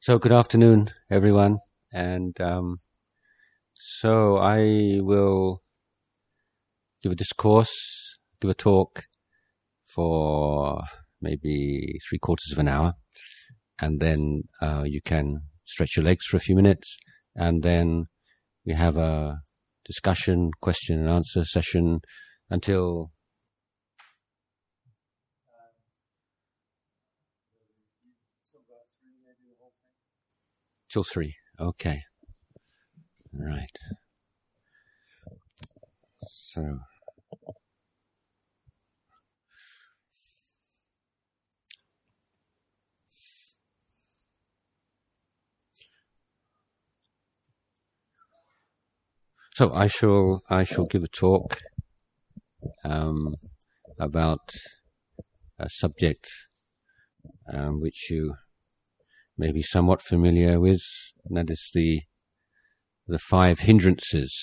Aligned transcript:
So, 0.00 0.18
good 0.18 0.32
afternoon, 0.32 0.90
everyone. 1.10 1.58
And 1.92 2.38
um, 2.40 2.80
so, 3.74 4.36
I 4.36 4.98
will 5.00 5.62
give 7.02 7.12
a 7.12 7.14
discourse, 7.14 8.18
give 8.40 8.50
a 8.50 8.54
talk 8.54 9.04
for 9.86 10.82
maybe 11.22 11.98
three 12.08 12.18
quarters 12.18 12.52
of 12.52 12.58
an 12.58 12.68
hour. 12.68 12.94
And 13.80 14.00
then 14.00 14.42
uh, 14.60 14.82
you 14.84 15.00
can 15.00 15.42
stretch 15.64 15.96
your 15.96 16.04
legs 16.04 16.26
for 16.26 16.36
a 16.36 16.40
few 16.40 16.56
minutes. 16.56 16.98
And 17.34 17.62
then 17.62 18.06
we 18.66 18.74
have 18.74 18.96
a 18.96 19.38
discussion, 19.86 20.50
question 20.60 20.98
and 20.98 21.08
answer 21.08 21.44
session 21.44 22.00
until 22.50 23.10
till 30.94 31.02
three. 31.02 31.34
Okay. 31.58 32.02
Right. 33.32 33.76
So. 36.24 36.78
So 49.56 49.72
I 49.72 49.88
shall 49.88 50.42
I 50.48 50.62
shall 50.62 50.86
give 50.86 51.02
a 51.02 51.08
talk 51.08 51.58
um, 52.84 53.34
about 53.98 54.54
a 55.58 55.68
subject 55.68 56.28
um, 57.52 57.80
which 57.80 58.10
you 58.10 58.34
may 59.36 59.52
be 59.52 59.62
somewhat 59.62 60.02
familiar 60.02 60.60
with, 60.60 60.82
and 61.24 61.36
that 61.36 61.50
is 61.50 61.70
the 61.74 62.02
the 63.06 63.18
five 63.18 63.60
hindrances. 63.60 64.34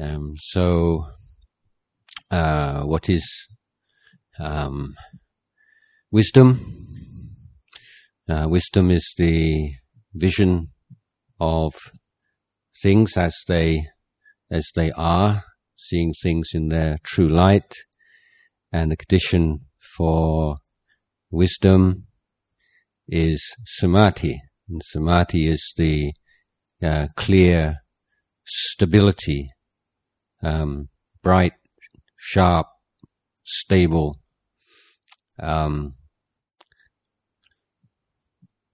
Um, 0.00 0.34
so, 0.38 1.06
uh, 2.30 2.84
what 2.84 3.08
is 3.08 3.24
um, 4.38 4.94
wisdom? 6.10 6.60
Uh, 8.28 8.46
wisdom 8.48 8.90
is 8.90 9.12
the 9.18 9.72
vision 10.14 10.68
of 11.40 11.74
things 12.82 13.16
as 13.16 13.34
they 13.48 13.86
as 14.50 14.66
they 14.74 14.92
are, 14.92 15.44
seeing 15.76 16.12
things 16.22 16.50
in 16.54 16.68
their 16.68 16.96
true 17.02 17.28
light, 17.28 17.74
and 18.72 18.90
the 18.90 18.96
condition 18.96 19.66
for 19.96 20.56
wisdom 21.30 22.06
is 23.08 23.42
samadhi. 23.66 24.38
And 24.68 24.82
samadhi 24.84 25.48
is 25.48 25.72
the 25.76 26.12
uh, 26.82 27.08
clear 27.16 27.76
stability, 28.44 29.48
um, 30.42 30.88
bright, 31.22 31.52
sharp, 32.16 32.66
stable 33.44 34.16
um, 35.38 35.94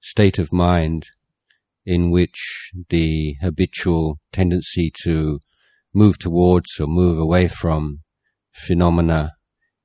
state 0.01 0.39
of 0.39 0.53
mind 0.53 1.07
in 1.85 2.11
which 2.11 2.71
the 2.91 3.35
habitual 3.41 4.19
tendency 4.33 4.93
to 5.03 5.39
move 5.95 6.19
towards 6.19 6.79
or 6.79 6.87
move 6.87 7.19
away 7.19 7.49
from 7.49 8.01
phenomena 8.53 9.33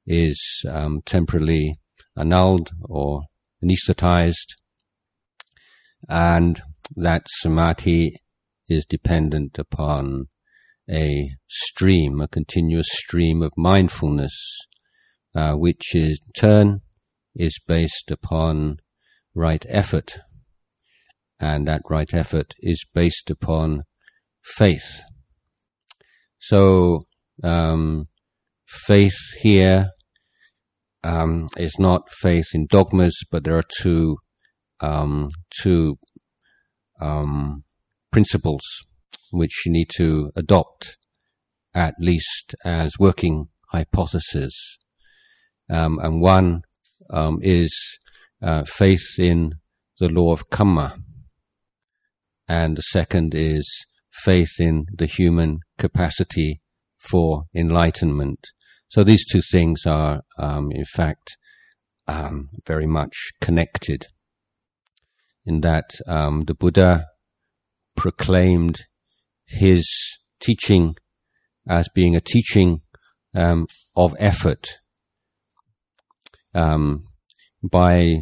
is 0.05 0.65
um, 0.69 1.01
temporarily 1.05 1.75
annulled 2.17 2.71
or 2.81 3.23
anesthetized, 3.63 4.55
and 6.09 6.61
that 6.95 7.27
samadhi 7.41 8.21
is 8.67 8.85
dependent 8.85 9.57
upon 9.57 10.27
a 10.89 11.31
stream, 11.47 12.19
a 12.19 12.27
continuous 12.27 12.87
stream 12.91 13.41
of 13.41 13.51
mindfulness, 13.57 14.35
uh, 15.35 15.53
which 15.53 15.95
in 15.95 16.13
turn 16.37 16.81
is 17.35 17.59
based 17.67 18.11
upon 18.11 18.77
right 19.33 19.65
effort. 19.69 20.17
And 21.39 21.67
that 21.67 21.81
right 21.89 22.13
effort 22.13 22.53
is 22.59 22.85
based 22.93 23.29
upon 23.29 23.83
faith. 24.43 25.01
So, 26.39 27.03
um, 27.43 28.05
faith 28.67 29.17
here 29.41 29.87
um, 31.03 31.49
is 31.57 31.75
not 31.79 32.11
faith 32.11 32.47
in 32.53 32.67
dogmas, 32.67 33.15
but 33.29 33.43
there 33.43 33.57
are 33.57 33.69
two 33.81 34.17
um, 34.79 35.29
two 35.61 35.97
um, 36.99 37.63
principles 38.11 38.61
which 39.31 39.63
you 39.65 39.71
need 39.71 39.89
to 39.97 40.31
adopt 40.35 40.97
at 41.73 41.95
least 41.99 42.53
as 42.63 42.91
working 42.99 43.47
hypotheses. 43.71 44.77
Um, 45.69 45.97
and 45.99 46.21
one 46.21 46.61
um, 47.09 47.39
is 47.41 47.73
uh, 48.41 48.63
faith 48.65 49.17
in 49.17 49.55
the 49.99 50.09
law 50.09 50.33
of 50.33 50.49
karma, 50.49 50.97
and 52.47 52.77
the 52.77 52.81
second 52.81 53.33
is 53.33 53.65
faith 54.11 54.59
in 54.59 54.85
the 54.93 55.05
human 55.05 55.59
capacity 55.77 56.61
for 56.99 57.45
enlightenment. 57.55 58.47
So 58.93 59.03
these 59.03 59.25
two 59.25 59.41
things 59.41 59.87
are, 59.87 60.21
um, 60.37 60.71
in 60.71 60.85
fact, 60.85 61.35
um, 62.07 62.49
very 62.67 62.85
much 62.85 63.31
connected. 63.41 64.05
In 65.47 65.61
that 65.61 65.95
um, 66.07 66.43
the 66.45 66.53
Buddha 66.53 67.07
proclaimed 67.97 68.81
his 69.47 69.89
teaching 70.39 70.95
as 71.67 71.89
being 71.95 72.15
a 72.15 72.21
teaching 72.21 72.81
um, 73.33 73.65
of 73.95 74.15
effort. 74.19 74.77
Um, 76.53 77.05
by 77.63 78.17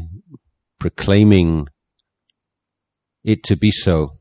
proclaiming 0.79 1.67
it 3.25 3.43
to 3.43 3.57
be 3.57 3.71
so, 3.71 4.19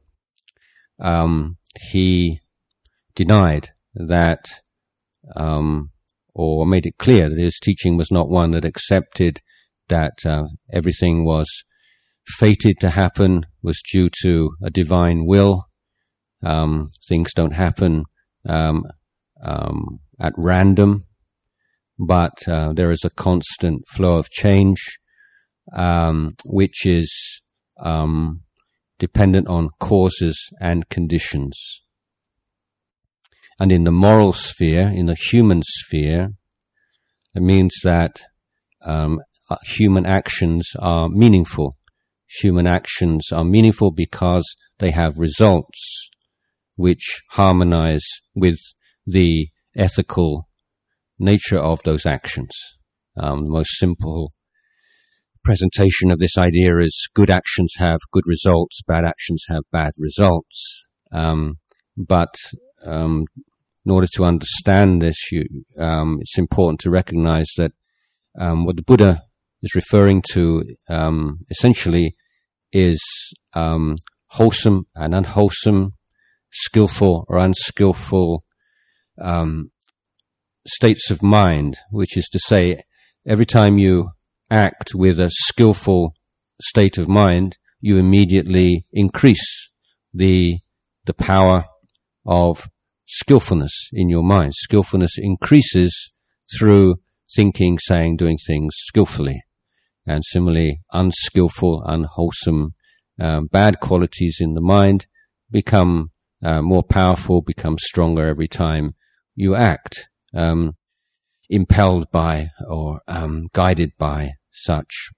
um, 0.98 1.58
he 1.80 2.40
denied 3.14 3.68
that 3.94 4.46
um, 5.36 5.92
or 6.34 6.66
made 6.66 6.86
it 6.86 6.98
clear 6.98 7.28
that 7.28 7.38
his 7.38 7.58
teaching 7.58 7.96
was 7.96 8.10
not 8.10 8.28
one 8.28 8.52
that 8.52 8.64
accepted 8.64 9.40
that 9.88 10.14
uh, 10.24 10.44
everything 10.72 11.24
was 11.24 11.48
fated 12.26 12.76
to 12.80 12.90
happen, 12.90 13.44
was 13.62 13.82
due 13.92 14.08
to 14.22 14.50
a 14.62 14.70
divine 14.70 15.26
will. 15.26 15.66
Um, 16.42 16.88
things 17.08 17.32
don't 17.34 17.52
happen 17.52 18.04
um, 18.48 18.84
um, 19.42 19.98
at 20.18 20.32
random, 20.36 21.04
but 21.98 22.36
uh, 22.48 22.72
there 22.72 22.90
is 22.90 23.04
a 23.04 23.10
constant 23.10 23.82
flow 23.88 24.16
of 24.16 24.30
change, 24.30 24.98
um, 25.76 26.34
which 26.44 26.86
is 26.86 27.42
um, 27.82 28.42
dependent 28.98 29.48
on 29.48 29.68
causes 29.78 30.38
and 30.60 30.88
conditions. 30.88 31.82
And 33.60 33.70
in 33.70 33.84
the 33.84 33.92
moral 33.92 34.32
sphere, 34.32 34.88
in 34.88 35.04
the 35.04 35.14
human 35.14 35.62
sphere, 35.62 36.30
it 37.34 37.42
means 37.42 37.74
that 37.84 38.22
um, 38.82 39.20
uh, 39.50 39.56
human 39.64 40.06
actions 40.06 40.70
are 40.78 41.10
meaningful. 41.10 41.76
Human 42.40 42.66
actions 42.66 43.26
are 43.30 43.44
meaningful 43.44 43.90
because 43.90 44.46
they 44.78 44.92
have 44.92 45.18
results 45.18 46.08
which 46.76 47.20
harmonize 47.32 48.06
with 48.34 48.58
the 49.06 49.50
ethical 49.76 50.48
nature 51.18 51.58
of 51.58 51.82
those 51.82 52.06
actions. 52.06 52.52
Um, 53.18 53.44
the 53.44 53.50
most 53.50 53.76
simple 53.78 54.32
presentation 55.44 56.10
of 56.10 56.18
this 56.18 56.38
idea 56.38 56.78
is 56.78 57.08
good 57.14 57.28
actions 57.28 57.74
have 57.76 57.98
good 58.10 58.24
results, 58.26 58.80
bad 58.86 59.04
actions 59.04 59.44
have 59.48 59.64
bad 59.70 59.92
results. 59.98 60.86
Um, 61.12 61.58
but 61.96 62.34
um, 62.86 63.26
in 63.84 63.92
order 63.92 64.06
to 64.14 64.24
understand 64.24 65.00
this, 65.00 65.32
you, 65.32 65.44
um, 65.78 66.18
it's 66.20 66.38
important 66.38 66.80
to 66.80 66.90
recognize 66.90 67.48
that 67.56 67.72
um, 68.38 68.64
what 68.64 68.76
the 68.76 68.82
Buddha 68.82 69.22
is 69.62 69.74
referring 69.74 70.22
to 70.32 70.64
um, 70.88 71.40
essentially 71.50 72.14
is 72.72 73.00
um, 73.54 73.96
wholesome 74.28 74.86
and 74.94 75.14
unwholesome, 75.14 75.92
skillful 76.52 77.24
or 77.28 77.38
unskillful 77.38 78.44
um, 79.20 79.70
states 80.66 81.10
of 81.10 81.22
mind, 81.22 81.78
which 81.90 82.16
is 82.16 82.28
to 82.28 82.38
say, 82.38 82.82
every 83.26 83.46
time 83.46 83.78
you 83.78 84.10
act 84.50 84.94
with 84.94 85.18
a 85.18 85.30
skillful 85.30 86.14
state 86.60 86.98
of 86.98 87.08
mind, 87.08 87.56
you 87.80 87.96
immediately 87.96 88.84
increase 88.92 89.70
the 90.12 90.58
the 91.06 91.14
power 91.14 91.64
of 92.26 92.68
skillfulness 93.10 93.72
in 93.92 94.08
your 94.08 94.22
mind. 94.22 94.54
Skillfulness 94.54 95.18
increases 95.18 96.12
through 96.56 96.96
thinking, 97.34 97.78
saying, 97.78 98.16
doing 98.16 98.38
things 98.46 98.74
skillfully. 98.76 99.40
And 100.06 100.24
similarly, 100.24 100.80
unskillful, 100.92 101.82
unwholesome 101.84 102.74
um, 103.20 103.46
bad 103.46 103.80
qualities 103.80 104.38
in 104.40 104.54
the 104.54 104.60
mind 104.60 105.06
become 105.50 106.10
uh, 106.42 106.62
more 106.62 106.82
powerful, 106.82 107.42
become 107.42 107.76
stronger 107.78 108.26
every 108.26 108.48
time 108.48 108.94
you 109.34 109.54
act, 109.54 110.08
um, 110.34 110.72
impelled 111.48 112.10
by 112.10 112.48
or 112.68 113.00
um, 113.08 113.48
guided 113.52 113.90
by 113.98 114.30
such 114.52 115.10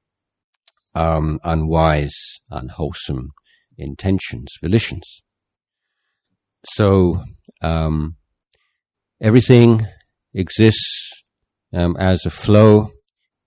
um, 0.95 1.39
unwise, 1.45 2.41
unwholesome 2.51 3.31
intentions, 3.79 4.53
volitions. 4.63 5.23
So 6.65 7.23
um, 7.63 8.17
everything 9.21 9.87
exists 10.35 11.23
um, 11.73 11.97
as 11.99 12.27
a 12.27 12.31
flow. 12.31 12.91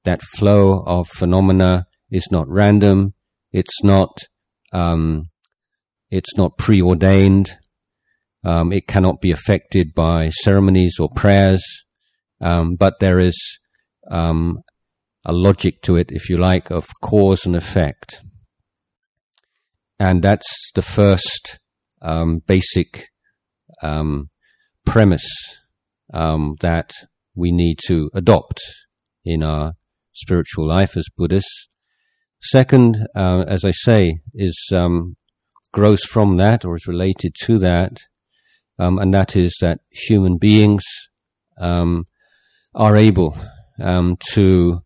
That 0.03 0.21
flow 0.21 0.83
of 0.85 1.07
phenomena 1.07 1.87
is 2.11 2.27
not 2.31 2.47
random. 2.47 3.13
It's 3.51 3.83
not. 3.83 4.17
Um, 4.71 5.29
it's 6.09 6.37
not 6.37 6.57
preordained. 6.57 7.57
Um, 8.43 8.71
it 8.71 8.87
cannot 8.87 9.21
be 9.21 9.31
affected 9.31 9.93
by 9.95 10.29
ceremonies 10.29 10.97
or 10.99 11.09
prayers. 11.09 11.63
Um, 12.39 12.75
but 12.75 12.99
there 12.99 13.19
is 13.19 13.35
um, 14.11 14.59
a 15.25 15.33
logic 15.33 15.81
to 15.83 15.95
it, 15.95 16.11
if 16.11 16.29
you 16.29 16.37
like, 16.37 16.69
of 16.69 16.85
cause 17.01 17.45
and 17.45 17.55
effect. 17.55 18.21
And 19.99 20.21
that's 20.21 20.45
the 20.75 20.83
first 20.83 21.59
um, 22.01 22.43
basic 22.45 23.07
um, 23.85 24.29
premise 24.85 25.27
um, 26.13 26.55
that 26.61 26.91
we 27.35 27.51
need 27.51 27.77
to 27.87 28.09
adopt 28.13 28.59
in 29.23 29.43
our 29.43 29.73
spiritual 30.13 30.65
life 30.67 30.95
as 30.97 31.05
Buddhists. 31.17 31.67
Second, 32.41 33.07
uh, 33.15 33.43
as 33.47 33.63
I 33.65 33.71
say, 33.71 34.19
is 34.33 34.57
um, 34.71 35.15
grows 35.71 36.03
from 36.03 36.37
that 36.37 36.63
or 36.63 36.75
is 36.75 36.87
related 36.87 37.35
to 37.43 37.59
that, 37.59 37.97
um, 38.79 38.97
and 38.99 39.13
that 39.13 39.35
is 39.35 39.55
that 39.61 39.79
human 39.89 40.37
beings 40.37 40.83
um, 41.59 42.07
are 42.73 42.95
able 42.95 43.37
um, 43.79 44.17
to 44.33 44.81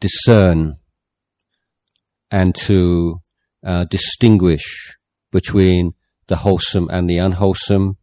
discern 0.00 0.76
and 2.30 2.54
to 2.54 3.20
uh, 3.64 3.84
distinguish 3.84 4.96
between 5.30 5.94
the 6.28 6.36
wholesome 6.36 6.88
and 6.90 7.10
the 7.10 7.18
unwholesome. 7.18 7.96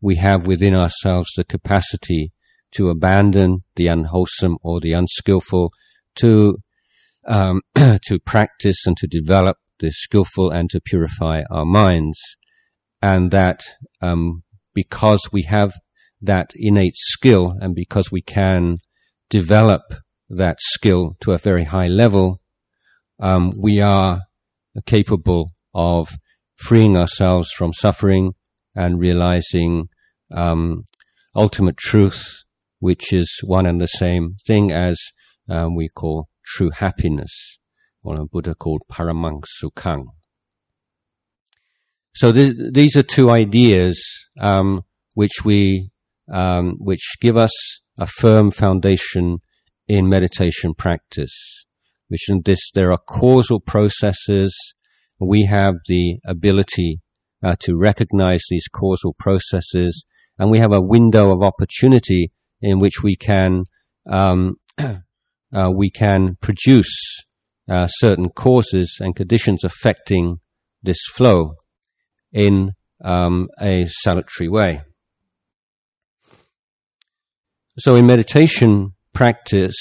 We 0.00 0.16
have 0.16 0.46
within 0.46 0.74
ourselves 0.74 1.28
the 1.36 1.44
capacity 1.44 2.32
to 2.72 2.88
abandon 2.88 3.64
the 3.76 3.88
unwholesome 3.88 4.58
or 4.62 4.80
the 4.80 4.92
unskillful, 4.92 5.72
to 6.16 6.58
um, 7.26 7.60
to 7.74 8.18
practice 8.24 8.86
and 8.86 8.96
to 8.96 9.06
develop 9.06 9.58
the 9.80 9.92
skillful 9.92 10.50
and 10.50 10.70
to 10.70 10.80
purify 10.80 11.42
our 11.50 11.64
minds, 11.64 12.18
and 13.02 13.30
that 13.30 13.60
um, 14.00 14.42
because 14.74 15.20
we 15.32 15.42
have 15.42 15.72
that 16.22 16.52
innate 16.54 16.96
skill 16.96 17.54
and 17.60 17.74
because 17.74 18.10
we 18.12 18.22
can 18.22 18.78
develop 19.30 19.82
that 20.28 20.58
skill 20.60 21.16
to 21.20 21.32
a 21.32 21.38
very 21.38 21.64
high 21.64 21.88
level, 21.88 22.40
um, 23.18 23.52
we 23.56 23.80
are 23.80 24.22
capable 24.86 25.50
of 25.74 26.18
freeing 26.60 26.96
ourselves 26.96 27.50
from 27.52 27.72
suffering 27.72 28.34
and 28.74 29.00
realizing 29.00 29.88
um, 30.30 30.84
ultimate 31.34 31.76
truth, 31.76 32.44
which 32.78 33.12
is 33.12 33.28
one 33.42 33.66
and 33.66 33.80
the 33.80 33.86
same 33.86 34.36
thing 34.46 34.70
as 34.70 34.98
um, 35.48 35.74
we 35.74 35.88
call 35.88 36.28
true 36.44 36.70
happiness, 36.70 37.58
or 38.02 38.20
a 38.20 38.26
Buddha 38.26 38.54
called 38.54 38.82
paramang 38.90 39.42
sukhang. 39.62 40.06
So 42.14 42.32
th- 42.32 42.56
these 42.72 42.96
are 42.96 43.02
two 43.02 43.30
ideas 43.30 44.00
um, 44.38 44.82
which 45.14 45.44
we 45.44 45.90
um, 46.30 46.76
which 46.78 47.16
give 47.20 47.36
us 47.36 47.52
a 47.98 48.06
firm 48.06 48.50
foundation 48.50 49.38
in 49.88 50.08
meditation 50.08 50.74
practice. 50.74 51.66
Which 52.08 52.28
in 52.28 52.42
this 52.44 52.60
there 52.74 52.92
are 52.92 52.98
causal 52.98 53.60
processes. 53.60 54.54
We 55.20 55.44
have 55.44 55.74
the 55.86 56.18
ability 56.24 57.00
uh, 57.42 57.56
to 57.60 57.76
recognize 57.76 58.42
these 58.48 58.66
causal 58.68 59.14
processes, 59.18 60.04
and 60.38 60.50
we 60.50 60.58
have 60.58 60.72
a 60.72 60.80
window 60.80 61.30
of 61.30 61.42
opportunity 61.42 62.32
in 62.60 62.78
which 62.78 63.02
we 63.02 63.16
can 63.16 63.64
um, 64.06 64.56
uh, 64.78 65.70
we 65.70 65.90
can 65.90 66.36
produce 66.40 67.22
uh, 67.68 67.86
certain 67.86 68.30
causes 68.30 68.96
and 69.00 69.14
conditions 69.14 69.64
affecting 69.64 70.40
this 70.82 70.98
flow 71.12 71.54
in 72.32 72.72
um, 73.04 73.48
a 73.60 73.86
salutary 74.02 74.48
way. 74.48 74.82
So 77.78 77.96
in 77.96 78.06
meditation 78.06 78.94
practice, 79.14 79.76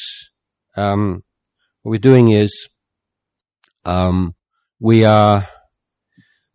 um, 0.76 1.24
what 1.82 1.92
we're 1.92 1.98
doing 1.98 2.32
is 2.32 2.70
um, 3.86 4.36
we 4.80 5.04
are 5.04 5.48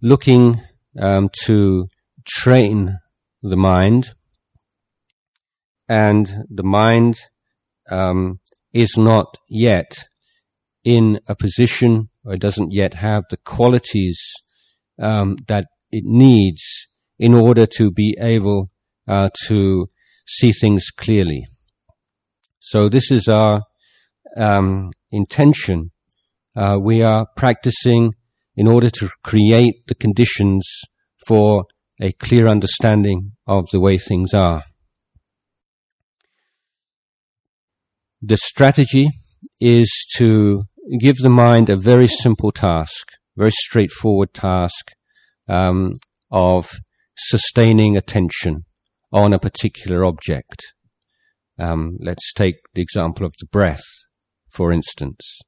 looking 0.01 0.61
um, 0.99 1.31
to 1.45 1.89
train 2.27 2.99
the 3.43 3.57
mind, 3.57 4.15
and 5.89 6.45
the 6.49 6.63
mind 6.63 7.19
um, 7.91 8.41
is 8.73 8.97
not 8.97 9.37
yet 9.49 10.09
in 10.85 11.21
a 11.27 11.35
position 11.35 12.11
or 12.25 12.35
it 12.35 12.41
doesn't 12.41 12.73
yet 12.73 12.95
have 12.95 13.25
the 13.31 13.37
qualities 13.37 14.21
um, 14.99 15.37
that 15.49 15.67
it 15.91 16.05
needs 16.05 16.89
in 17.19 17.35
order 17.35 17.67
to 17.67 17.91
be 17.91 18.17
able 18.21 18.69
uh, 19.07 19.29
to 19.47 19.89
see 20.27 20.53
things 20.53 20.87
clearly. 20.91 21.47
So 22.61 22.89
this 22.89 23.11
is 23.11 23.29
our 23.29 23.63
um, 24.37 24.91
intention. 25.11 25.91
Uh, 26.57 26.79
we 26.81 27.03
are 27.03 27.27
practicing 27.37 28.15
in 28.57 28.69
order 28.69 28.89
to 28.89 29.09
create 29.25 29.87
the 29.89 29.95
conditions 29.95 30.67
for 31.27 31.65
a 32.01 32.13
clear 32.13 32.47
understanding 32.47 33.33
of 33.47 33.65
the 33.73 33.81
way 33.81 33.99
things 33.99 34.33
are. 34.33 34.65
The 38.23 38.37
strategy 38.37 39.11
is 39.61 39.91
to 40.17 40.65
give 40.99 41.17
the 41.17 41.29
mind 41.29 41.69
a 41.69 41.77
very 41.77 42.09
simple 42.09 42.53
task, 42.53 43.09
very 43.37 43.51
straightforward 43.51 44.33
task 44.33 44.93
um, 45.49 45.95
of 46.31 46.71
sustaining 47.17 47.97
attention 47.97 48.65
on 49.13 49.33
a 49.33 49.39
particular 49.39 50.05
object. 50.05 50.63
Um, 51.59 51.99
let's 52.01 52.33
take 52.33 52.57
the 52.75 52.83
example 52.83 53.27
of 53.27 53.35
the 53.39 53.47
breath, 53.47 53.85
for 54.49 54.73
instance. 54.73 55.41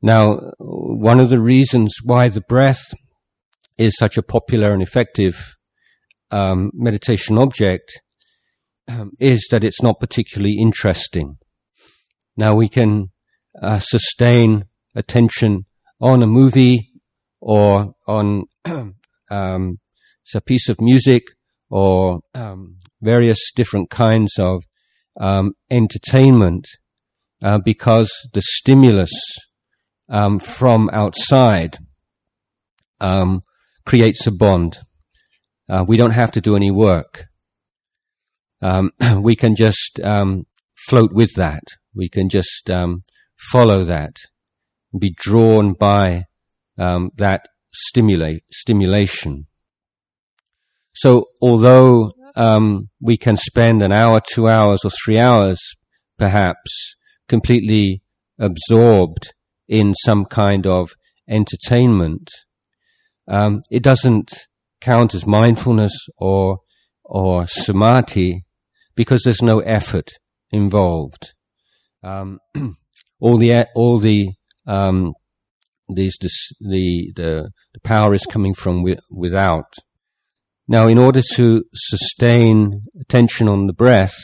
Now, 0.00 0.52
one 0.58 1.18
of 1.18 1.30
the 1.30 1.40
reasons 1.40 1.94
why 2.04 2.28
the 2.28 2.40
breath 2.40 2.94
is 3.76 3.96
such 3.96 4.16
a 4.16 4.22
popular 4.22 4.72
and 4.72 4.82
effective 4.82 5.56
um, 6.30 6.70
meditation 6.74 7.38
object 7.38 8.00
um, 8.88 9.12
is 9.18 9.46
that 9.50 9.64
it's 9.64 9.82
not 9.82 10.00
particularly 10.00 10.56
interesting. 10.58 11.38
Now 12.36 12.54
we 12.54 12.68
can 12.68 13.10
uh, 13.60 13.80
sustain 13.80 14.64
attention 14.94 15.66
on 16.00 16.22
a 16.22 16.26
movie 16.26 16.90
or 17.40 17.94
on 18.06 18.44
um, 19.30 19.78
a 20.34 20.40
piece 20.40 20.68
of 20.68 20.80
music 20.80 21.24
or 21.70 22.20
um, 22.34 22.76
various 23.00 23.38
different 23.54 23.90
kinds 23.90 24.38
of 24.38 24.64
um, 25.20 25.52
entertainment 25.70 26.66
uh, 27.42 27.58
because 27.58 28.10
the 28.32 28.42
stimulus 28.42 29.10
um, 30.08 30.38
from 30.38 30.90
outside 30.92 31.78
um, 33.00 33.42
creates 33.84 34.26
a 34.26 34.30
bond. 34.30 34.80
Uh, 35.68 35.84
we 35.86 35.96
don't 35.96 36.12
have 36.12 36.30
to 36.32 36.40
do 36.40 36.56
any 36.56 36.70
work. 36.70 37.26
Um, 38.62 38.90
we 39.16 39.36
can 39.36 39.54
just 39.54 40.00
um, 40.02 40.46
float 40.88 41.12
with 41.12 41.34
that. 41.36 41.62
We 41.94 42.08
can 42.08 42.28
just 42.28 42.70
follow 43.50 43.84
that, 43.84 44.16
be 44.98 45.14
drawn 45.16 45.72
by 45.72 46.24
that 46.76 47.42
stimulate 47.72 48.42
stimulation. 48.50 49.46
So 50.94 51.26
although 51.40 52.12
um, 52.34 52.88
we 53.00 53.16
can 53.16 53.36
spend 53.36 53.82
an 53.82 53.92
hour, 53.92 54.20
two 54.20 54.48
hours, 54.48 54.80
or 54.84 54.90
three 54.90 55.18
hours, 55.18 55.58
perhaps, 56.18 56.94
completely 57.28 58.02
absorbed 58.38 59.32
in 59.68 59.94
some 60.04 60.24
kind 60.24 60.66
of 60.66 60.92
entertainment, 61.28 62.30
um, 63.28 63.60
it 63.70 63.82
doesn't 63.82 64.32
count 64.80 65.14
as 65.14 65.26
mindfulness 65.26 65.92
or 66.16 66.60
or 67.04 67.46
samadhi 67.46 68.44
because 68.94 69.22
there's 69.24 69.42
no 69.42 69.60
effort 69.60 70.12
involved. 70.50 71.34
Um, 72.02 72.38
all 73.20 73.36
the 73.36 73.66
all 73.74 73.98
the 73.98 74.30
um, 74.66 75.12
these 75.88 76.16
this, 76.20 76.52
the, 76.60 77.12
the 77.16 77.50
the 77.74 77.80
power 77.80 78.14
is 78.14 78.26
coming 78.26 78.54
from 78.54 78.78
wi- 78.78 79.00
without. 79.10 79.72
Now, 80.66 80.86
in 80.86 80.98
order 80.98 81.22
to 81.34 81.64
sustain 81.72 82.82
attention 83.00 83.48
on 83.48 83.66
the 83.66 83.72
breath, 83.72 84.18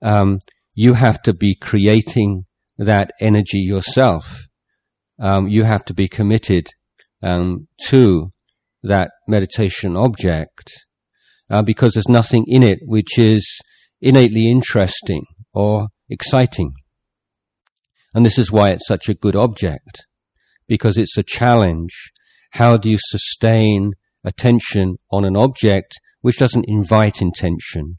um, 0.00 0.38
you 0.74 0.94
have 0.94 1.20
to 1.22 1.34
be 1.34 1.54
creating 1.54 2.46
that 2.78 3.12
energy 3.20 3.58
yourself. 3.58 4.46
Um, 5.20 5.48
you 5.48 5.64
have 5.64 5.84
to 5.84 5.94
be 5.94 6.08
committed 6.08 6.68
um, 7.22 7.68
to 7.88 8.32
that 8.82 9.10
meditation 9.28 9.96
object 9.96 10.72
uh, 11.50 11.62
because 11.62 11.92
there's 11.92 12.08
nothing 12.08 12.44
in 12.46 12.62
it 12.62 12.78
which 12.82 13.18
is 13.18 13.46
innately 14.00 14.50
interesting 14.50 15.24
or 15.52 15.88
exciting. 16.08 16.72
And 18.14 18.24
this 18.24 18.38
is 18.38 18.50
why 18.50 18.70
it's 18.70 18.88
such 18.88 19.08
a 19.08 19.14
good 19.14 19.36
object, 19.36 20.06
because 20.66 20.96
it's 20.96 21.16
a 21.16 21.22
challenge. 21.22 22.12
How 22.52 22.76
do 22.76 22.90
you 22.90 22.98
sustain 23.00 23.92
attention 24.24 24.96
on 25.10 25.24
an 25.24 25.36
object 25.36 26.00
which 26.20 26.38
doesn't 26.38 26.64
invite 26.66 27.20
intention, 27.20 27.96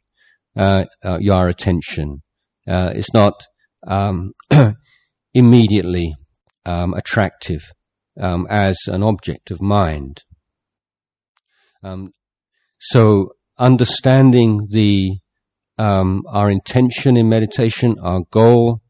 uh, 0.55 0.85
uh, 1.05 1.19
your 1.19 1.47
attention? 1.47 2.23
Uh, 2.67 2.91
it's 2.93 3.13
not 3.13 3.45
um, 3.87 4.33
immediately 5.33 6.13
um, 6.65 6.93
attractive 6.93 7.71
um, 8.19 8.47
as 8.49 8.77
an 8.87 9.03
object 9.03 9.51
of 9.51 9.61
mind. 9.61 10.23
Um, 11.83 12.13
so 12.79 13.33
understanding 13.57 14.67
the 14.69 15.17
um, 15.77 16.23
our 16.27 16.51
intention 16.51 17.17
in 17.17 17.27
meditation, 17.29 17.97
our 18.01 18.21
goal, 18.29 18.81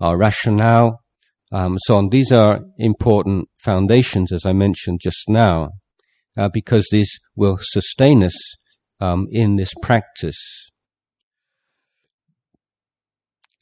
our 0.00 0.16
rationale, 0.16 1.02
um, 1.52 1.76
so 1.80 1.98
on. 1.98 2.08
These 2.08 2.32
are 2.32 2.60
important 2.78 3.48
foundations, 3.58 4.32
as 4.32 4.46
I 4.46 4.52
mentioned 4.52 5.00
just 5.02 5.28
now, 5.28 5.70
uh, 6.36 6.48
because 6.48 6.88
these 6.90 7.20
will 7.36 7.58
sustain 7.60 8.22
us 8.22 8.56
in 9.30 9.56
this 9.56 9.72
practice. 9.82 10.70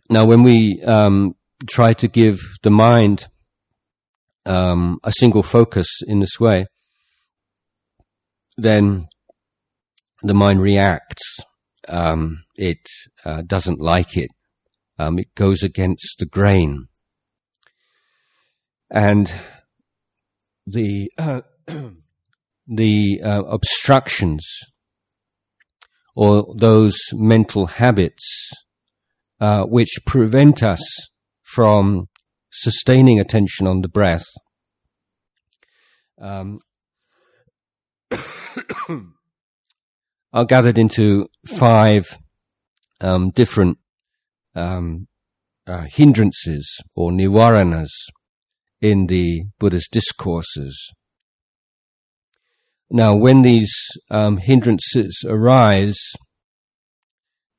Now, 0.09 0.25
when 0.25 0.45
we 0.45 0.83
um, 0.85 1.35
try 1.69 1.93
to 1.95 2.07
give 2.07 2.41
the 2.63 2.71
mind 2.71 3.27
um, 4.47 4.99
a 5.05 5.13
single 5.13 5.43
focus 5.43 5.89
in 6.07 6.21
this 6.21 6.39
way, 6.41 6.67
then 8.57 9.09
the 10.23 10.35
mind 10.35 10.61
reacts. 10.61 11.39
Um, 11.89 12.45
it 12.57 12.87
uh, 13.25 13.43
doesn't 13.47 13.81
like 13.81 14.17
it. 14.17 14.31
Um, 14.99 15.19
it 15.19 15.35
goes 15.35 15.63
against 15.63 16.17
the 16.19 16.27
grain. 16.27 16.89
And 18.91 19.33
the, 20.67 21.11
uh, 21.19 21.43
the 22.67 23.21
uh, 23.23 23.43
obstructions 23.45 24.47
or 26.15 26.55
those 26.57 26.97
mental 27.13 27.67
habits 27.67 28.51
uh, 29.39 29.65
which 29.65 29.99
prevent 30.07 30.63
us 30.63 30.81
from 31.43 32.09
sustaining 32.61 33.21
attention 33.21 33.67
on 33.67 33.83
the 33.83 33.89
breath 33.89 34.27
um, 36.21 36.59
are 40.33 40.45
gathered 40.45 40.79
into 40.79 41.29
five 41.47 42.07
um, 43.01 43.31
different 43.31 43.79
um, 44.55 45.07
uh, 45.67 45.85
hindrances 45.89 46.81
or 46.95 47.11
nivaranas 47.11 47.91
in 48.81 49.07
the 49.07 49.45
Buddha's 49.59 49.89
discourses. 49.91 50.93
Now, 52.91 53.17
when 53.17 53.43
these 53.43 53.73
um, 54.11 54.37
hindrances 54.37 55.25
arise, 55.27 55.99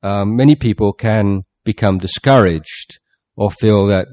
um, 0.02 0.36
many 0.36 0.54
people 0.54 0.92
can 0.92 1.42
become 1.64 1.98
discouraged 1.98 2.98
or 3.36 3.50
feel 3.50 3.86
that 3.86 4.08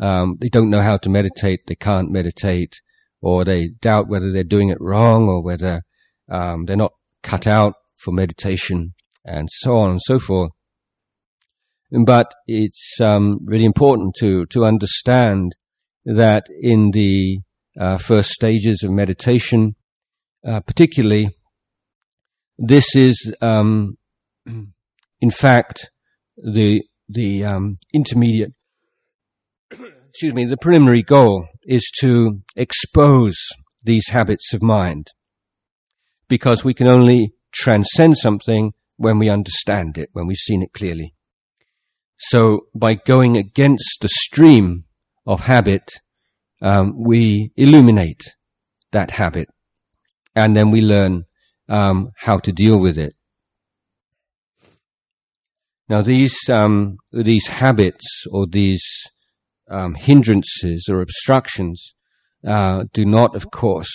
um, 0.00 0.38
they 0.40 0.48
don't 0.48 0.70
know 0.70 0.80
how 0.80 0.96
to 0.98 1.10
meditate, 1.10 1.60
they 1.66 1.74
can't 1.74 2.10
meditate, 2.10 2.80
or 3.20 3.44
they 3.44 3.68
doubt 3.80 4.08
whether 4.08 4.32
they're 4.32 4.44
doing 4.44 4.68
it 4.68 4.78
wrong 4.80 5.28
or 5.28 5.42
whether 5.42 5.82
um, 6.30 6.64
they're 6.64 6.76
not 6.76 6.92
cut 7.22 7.46
out 7.46 7.74
for 7.98 8.12
meditation, 8.12 8.94
and 9.24 9.48
so 9.50 9.76
on 9.76 9.90
and 9.90 10.00
so 10.02 10.18
forth. 10.18 10.50
But 12.04 12.32
it's 12.46 13.00
um, 13.00 13.40
really 13.44 13.64
important 13.64 14.14
to 14.20 14.46
to 14.46 14.64
understand 14.64 15.52
that 16.04 16.46
in 16.60 16.90
the 16.92 17.40
uh, 17.78 17.98
first 17.98 18.30
stages 18.30 18.82
of 18.82 18.90
meditation, 18.90 19.76
uh, 20.46 20.60
particularly, 20.60 21.30
this 22.58 22.96
is 22.96 23.34
um, 23.40 23.98
in 25.20 25.30
fact 25.30 25.90
the 26.36 26.82
the 27.08 27.44
um, 27.44 27.76
intermediate. 27.92 28.52
Excuse 30.12 30.34
me. 30.34 30.44
The 30.44 30.58
preliminary 30.58 31.02
goal 31.02 31.48
is 31.64 31.90
to 32.00 32.42
expose 32.54 33.38
these 33.82 34.10
habits 34.10 34.52
of 34.52 34.62
mind, 34.62 35.06
because 36.28 36.62
we 36.62 36.74
can 36.74 36.86
only 36.86 37.32
transcend 37.50 38.18
something 38.18 38.74
when 38.98 39.18
we 39.18 39.30
understand 39.30 39.96
it, 39.96 40.10
when 40.12 40.26
we've 40.26 40.36
seen 40.36 40.62
it 40.62 40.74
clearly. 40.74 41.14
So 42.18 42.66
by 42.74 42.92
going 42.94 43.38
against 43.38 44.02
the 44.02 44.10
stream 44.10 44.84
of 45.26 45.40
habit, 45.40 45.90
um, 46.60 46.92
we 47.02 47.50
illuminate 47.56 48.34
that 48.90 49.12
habit, 49.12 49.48
and 50.34 50.54
then 50.54 50.70
we 50.70 50.82
learn 50.82 51.24
um, 51.70 52.10
how 52.18 52.38
to 52.40 52.52
deal 52.52 52.78
with 52.78 52.98
it. 52.98 53.14
Now, 55.88 56.02
these 56.02 56.36
um, 56.50 56.98
these 57.12 57.46
habits 57.46 58.26
or 58.30 58.46
these 58.46 58.84
um, 59.72 59.94
hindrances 59.94 60.86
or 60.88 61.00
obstructions 61.00 61.94
uh, 62.46 62.84
do 62.92 63.04
not, 63.04 63.34
of 63.34 63.50
course, 63.50 63.90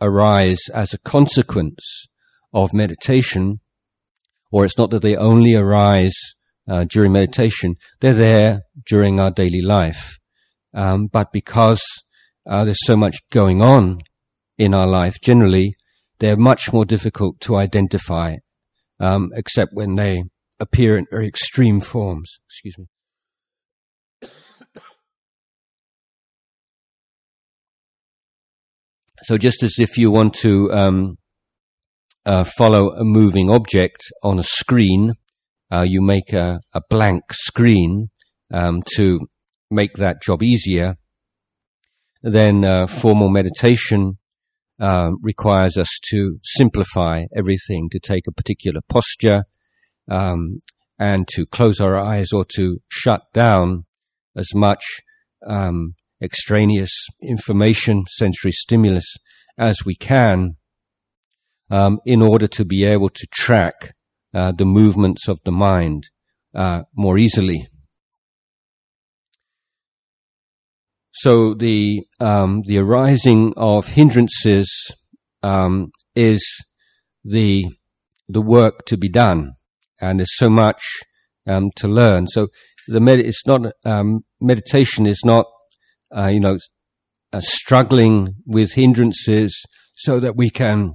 arise 0.00 0.60
as 0.74 0.92
a 0.92 0.98
consequence 0.98 2.06
of 2.52 2.72
meditation, 2.72 3.60
or 4.50 4.64
it's 4.64 4.78
not 4.78 4.90
that 4.90 5.02
they 5.02 5.16
only 5.16 5.54
arise 5.54 6.14
uh, 6.68 6.84
during 6.84 7.12
meditation. 7.12 7.76
They're 8.00 8.14
there 8.14 8.62
during 8.86 9.20
our 9.20 9.30
daily 9.30 9.62
life. 9.62 10.18
Um, 10.74 11.06
but 11.06 11.32
because 11.32 11.82
uh, 12.48 12.64
there's 12.64 12.84
so 12.84 12.96
much 12.96 13.16
going 13.30 13.62
on 13.62 14.00
in 14.58 14.74
our 14.74 14.86
life, 14.86 15.16
generally, 15.22 15.74
they're 16.18 16.36
much 16.36 16.72
more 16.72 16.84
difficult 16.84 17.40
to 17.40 17.56
identify, 17.56 18.36
um, 19.00 19.30
except 19.34 19.72
when 19.74 19.94
they 19.96 20.24
appear 20.58 20.96
in 20.96 21.06
very 21.10 21.28
extreme 21.28 21.80
forms. 21.80 22.38
Excuse 22.46 22.78
me. 22.78 22.86
So, 29.24 29.38
just 29.38 29.62
as 29.62 29.74
if 29.78 29.96
you 29.96 30.10
want 30.10 30.34
to 30.34 30.72
um, 30.72 31.18
uh, 32.24 32.44
follow 32.44 32.90
a 32.90 33.04
moving 33.04 33.50
object 33.50 34.02
on 34.22 34.38
a 34.38 34.42
screen, 34.42 35.14
uh, 35.72 35.82
you 35.82 36.02
make 36.02 36.32
a, 36.32 36.60
a 36.72 36.80
blank 36.88 37.24
screen 37.32 38.08
um, 38.52 38.82
to 38.94 39.20
make 39.70 39.94
that 39.94 40.22
job 40.22 40.42
easier, 40.42 40.96
then 42.22 42.64
uh, 42.64 42.86
formal 42.86 43.28
meditation 43.28 44.18
uh, 44.78 45.10
requires 45.22 45.76
us 45.76 45.88
to 46.10 46.38
simplify 46.42 47.24
everything, 47.34 47.88
to 47.90 47.98
take 47.98 48.26
a 48.26 48.32
particular 48.32 48.80
posture, 48.88 49.44
um, 50.08 50.60
and 50.98 51.26
to 51.28 51.46
close 51.46 51.80
our 51.80 51.96
eyes 51.96 52.32
or 52.32 52.44
to 52.44 52.78
shut 52.88 53.22
down 53.32 53.84
as 54.36 54.54
much 54.54 54.84
um, 55.46 55.94
extraneous 56.20 56.92
information, 57.22 58.04
sensory 58.10 58.52
stimulus 58.52 59.16
as 59.58 59.84
we 59.84 59.94
can, 59.94 60.56
um, 61.70 61.98
in 62.04 62.22
order 62.22 62.46
to 62.46 62.64
be 62.64 62.84
able 62.84 63.08
to 63.08 63.26
track 63.32 63.94
uh, 64.34 64.52
the 64.52 64.64
movements 64.64 65.28
of 65.28 65.40
the 65.44 65.52
mind 65.52 66.08
uh, 66.54 66.82
more 66.94 67.18
easily. 67.18 67.68
So 71.12 71.54
the 71.54 72.06
um, 72.20 72.62
the 72.66 72.78
arising 72.78 73.54
of 73.56 73.88
hindrances 73.88 74.70
um, 75.42 75.90
is 76.14 76.44
the 77.24 77.66
the 78.28 78.42
work 78.42 78.84
to 78.86 78.98
be 78.98 79.08
done, 79.08 79.52
and 79.98 80.20
there's 80.20 80.36
so 80.36 80.50
much 80.50 80.82
um, 81.46 81.70
to 81.76 81.88
learn. 81.88 82.26
So 82.28 82.48
the 82.88 83.00
med- 83.00 83.20
it's 83.20 83.46
not 83.46 83.72
um, 83.84 84.24
meditation 84.40 85.06
is 85.06 85.22
not 85.24 85.46
uh, 86.14 86.26
you 86.26 86.40
know 86.40 86.58
uh, 87.32 87.40
struggling 87.40 88.34
with 88.44 88.72
hindrances 88.72 89.64
so 89.96 90.20
that 90.20 90.36
we 90.36 90.50
can 90.50 90.94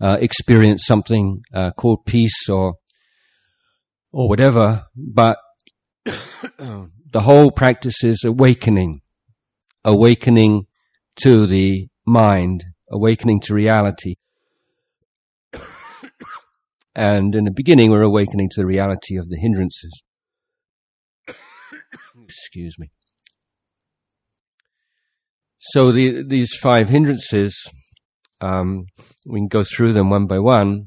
uh, 0.00 0.18
experience 0.20 0.84
something 0.84 1.42
uh, 1.52 1.70
called 1.72 2.04
peace 2.06 2.48
or 2.48 2.74
or 4.12 4.28
whatever, 4.28 4.86
but 4.96 5.38
the 6.04 7.20
whole 7.20 7.50
practice 7.50 8.04
is 8.04 8.22
awakening 8.24 9.00
awakening 9.84 10.66
to 11.16 11.46
the 11.46 11.88
mind, 12.06 12.64
awakening 12.90 13.40
to 13.40 13.54
reality. 13.54 14.14
And 16.96 17.34
in 17.34 17.42
the 17.42 17.50
beginning, 17.50 17.90
we're 17.90 18.02
awakening 18.02 18.50
to 18.50 18.60
the 18.60 18.66
reality 18.66 19.16
of 19.16 19.28
the 19.28 19.36
hindrances. 19.36 20.04
Excuse 22.22 22.78
me. 22.78 22.92
So 25.68 25.92
the, 25.92 26.22
these 26.22 26.54
five 26.56 26.90
hindrances, 26.90 27.56
um, 28.40 28.84
we 29.26 29.40
can 29.40 29.48
go 29.48 29.64
through 29.64 29.94
them 29.94 30.10
one 30.10 30.26
by 30.26 30.38
one. 30.38 30.84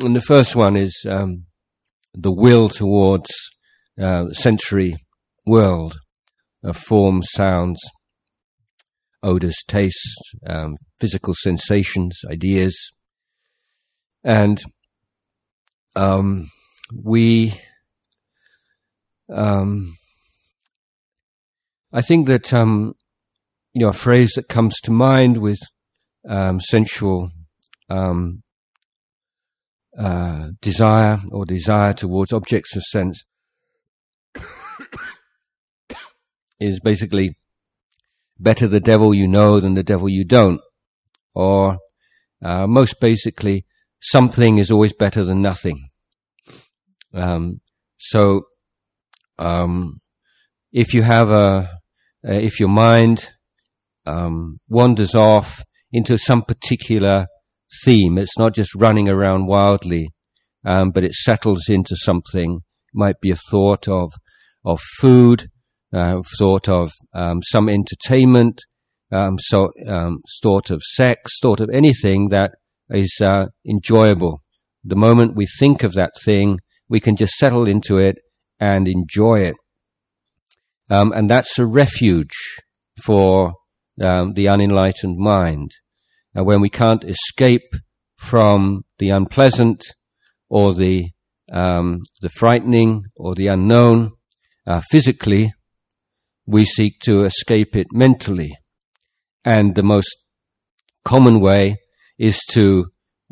And 0.00 0.16
the 0.16 0.20
first 0.20 0.56
one 0.56 0.76
is 0.76 1.04
um, 1.08 1.44
the 2.12 2.32
will 2.32 2.68
towards 2.68 3.30
uh, 4.00 4.30
sensory 4.30 4.96
world 5.46 5.98
of 6.64 6.76
forms, 6.76 7.28
sounds, 7.30 7.80
odors, 9.22 9.56
tastes, 9.68 10.32
um, 10.46 10.76
physical 10.98 11.34
sensations, 11.34 12.18
ideas, 12.28 12.76
and 14.24 14.60
um, 15.94 16.50
we. 16.92 17.54
Um, 19.32 19.96
I 21.92 22.00
think 22.00 22.26
that 22.28 22.52
um, 22.52 22.94
you 23.72 23.82
know 23.82 23.88
a 23.88 23.92
phrase 23.92 24.32
that 24.36 24.48
comes 24.48 24.76
to 24.82 24.90
mind 24.90 25.38
with 25.38 25.58
um, 26.28 26.60
sensual 26.60 27.30
um, 27.88 28.42
uh, 29.98 30.48
desire 30.60 31.18
or 31.30 31.44
desire 31.44 31.92
towards 31.92 32.32
objects 32.32 32.76
of 32.76 32.82
sense 32.84 33.24
is 36.60 36.78
basically 36.80 37.36
better 38.38 38.68
the 38.68 38.80
devil 38.80 39.12
you 39.12 39.26
know 39.26 39.60
than 39.60 39.74
the 39.74 39.82
devil 39.82 40.08
you 40.08 40.24
don't, 40.24 40.60
or 41.34 41.78
uh, 42.42 42.66
most 42.66 43.00
basically, 43.00 43.66
something 44.00 44.58
is 44.58 44.70
always 44.70 44.92
better 44.92 45.24
than 45.24 45.42
nothing. 45.42 45.88
Um, 47.12 47.60
so, 47.98 48.42
um, 49.38 50.00
if 50.72 50.94
you 50.94 51.02
have 51.02 51.30
a, 51.30 51.79
uh, 52.26 52.32
if 52.32 52.60
your 52.60 52.68
mind 52.68 53.30
um, 54.06 54.58
wanders 54.68 55.14
off 55.14 55.62
into 55.92 56.18
some 56.18 56.42
particular 56.42 57.26
theme, 57.84 58.18
it's 58.18 58.38
not 58.38 58.54
just 58.54 58.74
running 58.74 59.08
around 59.08 59.46
wildly, 59.46 60.08
um, 60.64 60.90
but 60.90 61.04
it 61.04 61.14
settles 61.14 61.68
into 61.68 61.96
something. 61.96 62.56
It 62.56 62.98
might 62.98 63.20
be 63.20 63.30
a 63.30 63.36
thought 63.36 63.88
of 63.88 64.12
of 64.64 64.80
food, 64.98 65.48
uh, 65.92 66.20
thought 66.38 66.68
of 66.68 66.92
um, 67.14 67.40
some 67.42 67.68
entertainment, 67.68 68.60
um, 69.10 69.38
so 69.38 69.72
um, 69.86 70.18
thought 70.42 70.70
of 70.70 70.82
sex, 70.82 71.32
thought 71.40 71.60
of 71.60 71.70
anything 71.70 72.28
that 72.28 72.52
is 72.90 73.16
uh, 73.22 73.46
enjoyable. 73.66 74.42
The 74.84 74.96
moment 74.96 75.36
we 75.36 75.46
think 75.58 75.82
of 75.82 75.94
that 75.94 76.12
thing, 76.22 76.58
we 76.88 77.00
can 77.00 77.16
just 77.16 77.34
settle 77.34 77.66
into 77.66 77.98
it 77.98 78.18
and 78.58 78.86
enjoy 78.86 79.40
it. 79.40 79.56
Um, 80.90 81.12
and 81.12 81.30
that's 81.30 81.58
a 81.58 81.66
refuge 81.66 82.34
for 83.02 83.54
um, 84.00 84.34
the 84.34 84.48
unenlightened 84.48 85.18
mind. 85.18 85.70
And 86.34 86.46
when 86.46 86.60
we 86.60 86.68
can't 86.68 87.04
escape 87.04 87.74
from 88.16 88.84
the 88.98 89.10
unpleasant 89.10 89.84
or 90.48 90.74
the 90.74 91.10
um, 91.52 92.02
the 92.20 92.28
frightening 92.28 93.04
or 93.16 93.34
the 93.34 93.48
unknown 93.48 94.12
uh, 94.66 94.80
physically, 94.90 95.52
we 96.46 96.64
seek 96.64 97.00
to 97.00 97.24
escape 97.24 97.74
it 97.74 97.88
mentally. 97.92 98.56
And 99.44 99.74
the 99.74 99.82
most 99.82 100.16
common 101.04 101.40
way 101.40 101.78
is 102.18 102.38
to 102.52 102.86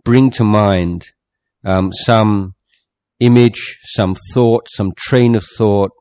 bring 0.05 0.31
to 0.33 0.43
mind 0.43 1.07
um, 1.65 1.93
some 1.93 2.55
image, 3.21 3.79
some 3.85 4.17
thought, 4.33 4.67
some 4.75 4.93
train 4.97 5.37
of 5.37 5.45
thought, 5.57 5.93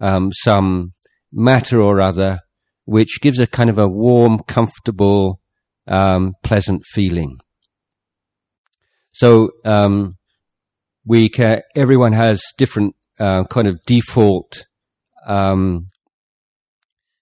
um, 0.00 0.30
some 0.32 0.92
matter 1.32 1.80
or 1.80 2.00
other, 2.00 2.40
which 2.84 3.20
gives 3.20 3.38
a 3.38 3.46
kind 3.46 3.70
of 3.70 3.78
a 3.78 3.88
warm, 3.88 4.38
comfortable, 4.40 5.40
um, 5.86 6.34
pleasant 6.42 6.84
feeling. 6.84 7.38
So 9.12 9.50
um, 9.64 10.16
we 11.04 11.28
can, 11.28 11.62
everyone 11.76 12.12
has 12.12 12.42
different 12.56 12.94
uh, 13.18 13.44
kind 13.44 13.68
of 13.68 13.78
default 13.86 14.66
um, 15.26 15.86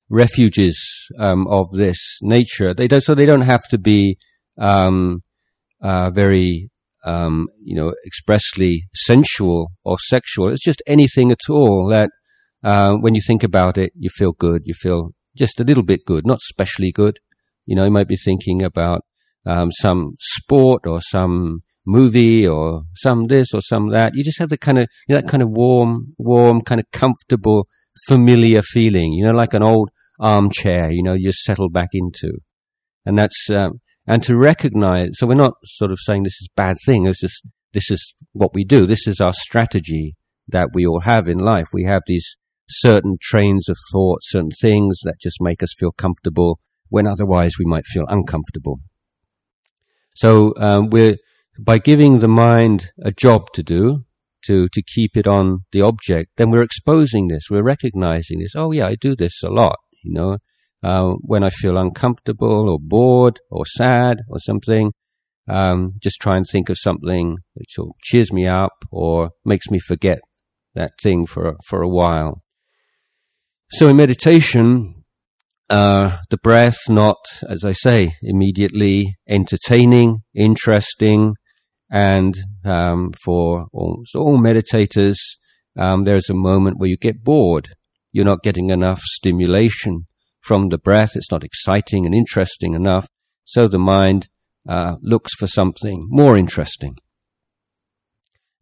refuges 0.09 0.79
um, 1.19 1.47
of 1.47 1.71
this 1.73 1.99
nature. 2.23 2.75
They 2.75 2.89
don't, 2.89 3.03
so 3.03 3.15
they 3.15 3.27
don't 3.27 3.43
have 3.43 3.67
to 3.69 3.79
be 3.79 4.17
um, 4.59 5.23
uh, 5.83 6.11
very, 6.11 6.71
um, 7.05 7.49
you 7.63 7.75
know, 7.75 7.95
expressly 8.07 8.85
sensual 8.95 9.73
or 9.85 9.99
sexual. 10.09 10.49
It's 10.49 10.65
just 10.65 10.83
anything 10.87 11.31
at 11.31 11.49
all 11.49 11.89
that 11.89 12.11
uh, 12.63 12.95
when 12.95 13.15
you 13.15 13.21
think 13.27 13.43
about 13.43 13.79
it, 13.79 13.93
you 13.97 14.11
feel 14.11 14.33
good. 14.33 14.63
You 14.65 14.75
feel 14.75 15.11
just 15.37 15.61
a 15.61 15.65
little 15.65 15.83
bit 15.83 16.05
good, 16.05 16.27
not 16.27 16.41
specially 16.41 16.93
good. 16.93 17.19
You 17.67 17.77
know, 17.77 17.85
you 17.85 17.91
might 17.91 18.09
be 18.09 18.17
thinking 18.17 18.63
about 18.63 19.05
um, 19.47 19.71
some 19.73 20.17
sport 20.21 20.87
or 20.87 21.01
some 21.01 21.63
movie 21.87 22.47
or 22.47 22.83
some 22.95 23.25
this 23.25 23.49
or 23.55 23.61
some 23.61 23.89
that. 23.91 24.13
You 24.15 24.25
just 24.25 24.39
have 24.39 24.51
the 24.51 24.59
kind 24.59 24.79
of 24.79 24.89
you 25.09 25.15
know, 25.15 25.21
that 25.21 25.29
kind 25.29 25.43
of 25.43 25.51
warm, 25.51 26.15
warm, 26.19 26.61
kind 26.61 26.81
of 26.81 26.91
comfortable, 26.93 27.69
familiar 28.07 28.63
feeling. 28.63 29.13
You 29.13 29.27
know, 29.27 29.33
like 29.33 29.55
an 29.55 29.63
old 29.63 29.91
armchair. 30.19 30.91
You 30.91 31.03
know, 31.03 31.15
you 31.15 31.31
just 31.31 31.45
settle 31.45 31.71
back 31.71 31.91
into, 31.93 32.33
and 33.07 33.19
that's 33.19 33.49
um, 33.51 33.81
and 34.07 34.23
to 34.25 34.37
recognize. 34.37 35.11
So 35.15 35.27
we're 35.27 35.35
not 35.35 35.55
sort 35.65 35.91
of 35.91 35.99
saying 36.05 36.25
this 36.25 36.41
is 36.41 36.49
bad 36.55 36.77
thing. 36.85 37.07
It's 37.07 37.21
just 37.21 37.47
this 37.73 37.91
is 37.91 38.15
what 38.33 38.55
we 38.55 38.65
do. 38.65 38.87
This 38.87 39.07
is 39.07 39.21
our 39.21 39.33
strategy 39.33 40.17
that 40.49 40.71
we 40.75 40.87
all 40.87 41.01
have 41.01 41.29
in 41.29 41.39
life. 41.39 41.69
We 41.73 41.85
have 41.85 42.03
these 42.07 42.37
certain 42.71 43.17
trains 43.21 43.69
of 43.69 43.77
thought, 43.93 44.21
certain 44.23 44.51
things 44.51 45.01
that 45.05 45.21
just 45.21 45.41
make 45.41 45.63
us 45.63 45.75
feel 45.79 45.93
comfortable 45.93 46.59
when 46.89 47.07
otherwise 47.07 47.53
we 47.59 47.65
might 47.65 47.87
feel 47.87 48.05
uncomfortable. 48.09 48.81
So 50.15 50.55
um, 50.57 50.91
we're 50.91 51.17
by 51.59 51.79
giving 51.79 52.19
the 52.19 52.29
mind 52.29 52.91
a 53.03 53.11
job 53.11 53.53
to 53.55 53.63
do, 53.63 54.05
to 54.47 54.69
to 54.69 54.83
keep 54.83 55.17
it 55.17 55.27
on 55.27 55.61
the 55.73 55.83
object, 55.83 56.33
then 56.37 56.51
we're 56.51 56.63
exposing 56.63 57.29
this, 57.29 57.45
we're 57.51 57.63
recognizing 57.63 58.41
this. 58.41 58.55
Oh 58.57 58.73
yeah, 58.73 58.87
I 58.87 58.95
do 58.95 59.15
this 59.15 59.43
a 59.43 59.51
lot. 59.51 59.77
You 60.03 60.13
know, 60.13 60.39
uh, 60.83 61.15
when 61.21 61.43
I 61.43 61.51
feel 61.51 61.77
uncomfortable 61.77 62.69
or 62.71 62.79
bored 62.81 63.41
or 63.51 63.67
sad 63.67 64.23
or 64.29 64.39
something, 64.39 64.93
um, 65.49 65.89
just 66.03 66.21
try 66.21 66.37
and 66.37 66.47
think 66.47 66.69
of 66.69 66.79
something 66.79 67.39
which 67.55 67.77
cheers 68.03 68.33
me 68.33 68.47
up 68.47 68.73
or 68.91 69.31
makes 69.45 69.71
me 69.71 69.79
forget 69.79 70.21
that 70.75 70.93
thing 71.03 71.27
for 71.27 71.57
for 71.67 71.83
a 71.83 71.89
while. 71.89 72.43
So 73.73 73.87
in 73.87 73.97
meditation, 73.97 75.05
uh, 75.69 76.19
the 76.29 76.39
breath 76.39 76.79
not, 76.89 77.19
as 77.49 77.63
I 77.65 77.71
say, 77.71 78.17
immediately 78.21 79.17
entertaining, 79.29 80.23
interesting, 80.35 81.35
and 81.89 82.37
um, 82.65 83.13
for 83.25 83.67
all, 83.73 84.03
so 84.07 84.19
all 84.19 84.39
meditators, 84.39 85.19
um, 85.79 86.03
there's 86.03 86.29
a 86.29 86.35
moment 86.35 86.79
where 86.79 86.89
you 86.89 86.97
get 86.97 87.23
bored. 87.23 87.69
You're 88.11 88.25
not 88.25 88.43
getting 88.43 88.71
enough 88.71 89.03
stimulation 89.03 90.09
from 90.41 90.71
the 90.71 90.79
breath. 90.79 91.13
It's 91.15 91.31
not 91.31 91.45
exciting 91.45 92.05
and 92.07 92.15
interesting 92.15 92.75
enough. 92.75 93.07
So 93.45 93.69
the 93.69 93.79
mind 93.79 94.27
uh, 94.69 94.97
looks 95.01 95.33
for 95.39 95.47
something 95.47 96.09
more 96.09 96.37
interesting. 96.37 96.97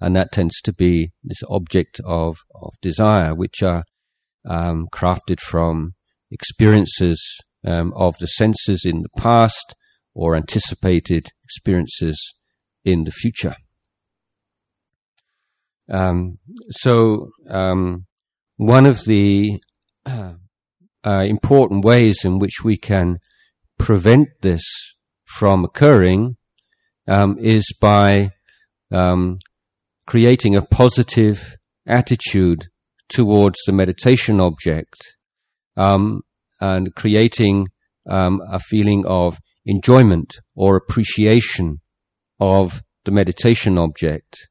And 0.03 0.15
that 0.17 0.33
tends 0.33 0.61
to 0.65 0.73
be 0.75 1.13
this 1.25 1.43
object 1.49 1.99
of, 2.05 2.37
of 2.55 2.75
desire, 2.83 3.35
which 3.35 3.63
are 3.63 3.85
um, 4.45 4.87
crafted 4.93 5.41
from 5.41 5.95
experiences 6.31 7.21
um, 7.67 7.93
of 7.97 8.17
the 8.21 8.27
senses 8.27 8.85
in 8.85 9.03
the 9.03 9.09
past 9.17 9.75
or 10.15 10.37
anticipated 10.37 11.29
experiences 11.45 12.35
in 12.85 13.05
the 13.05 13.11
future. 13.11 13.57
Um, 15.91 16.35
so, 16.71 17.29
um, 17.49 18.07
one 18.57 18.85
of 18.85 19.05
the 19.05 19.61
uh, 20.05 20.35
uh, 21.07 21.25
important 21.27 21.85
ways 21.85 22.25
in 22.25 22.39
which 22.39 22.63
we 22.63 22.77
can 22.77 23.19
prevent 23.79 24.29
this 24.43 24.63
from 25.25 25.65
occurring 25.65 26.37
um, 27.07 27.39
is 27.39 27.65
by 27.81 28.33
um, 28.91 29.39
creating 30.07 30.57
a 30.57 30.63
positive 30.63 31.57
attitude 31.87 32.67
towards 33.09 33.59
the 33.67 33.73
meditation 33.73 34.41
object 34.41 35.17
um, 35.77 36.23
and 36.61 36.95
creating 36.95 37.69
um, 38.09 38.41
a 38.51 38.59
feeling 38.59 39.05
of 39.07 39.39
enjoyment 39.65 40.37
or 40.55 40.77
appreciation 40.77 41.81
of 42.41 42.83
the 43.05 43.11
meditation 43.11 43.79
object 43.79 44.49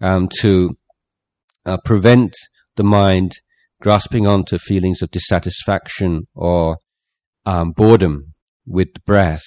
um, 0.00 0.28
to 0.40 0.76
uh, 1.66 1.78
prevent 1.84 2.34
the 2.76 2.84
mind 2.84 3.32
grasping 3.80 4.26
onto 4.26 4.58
feelings 4.58 5.02
of 5.02 5.10
dissatisfaction 5.10 6.26
or 6.34 6.78
um, 7.44 7.72
boredom 7.72 8.34
with 8.66 8.88
the 8.94 9.00
breath. 9.00 9.44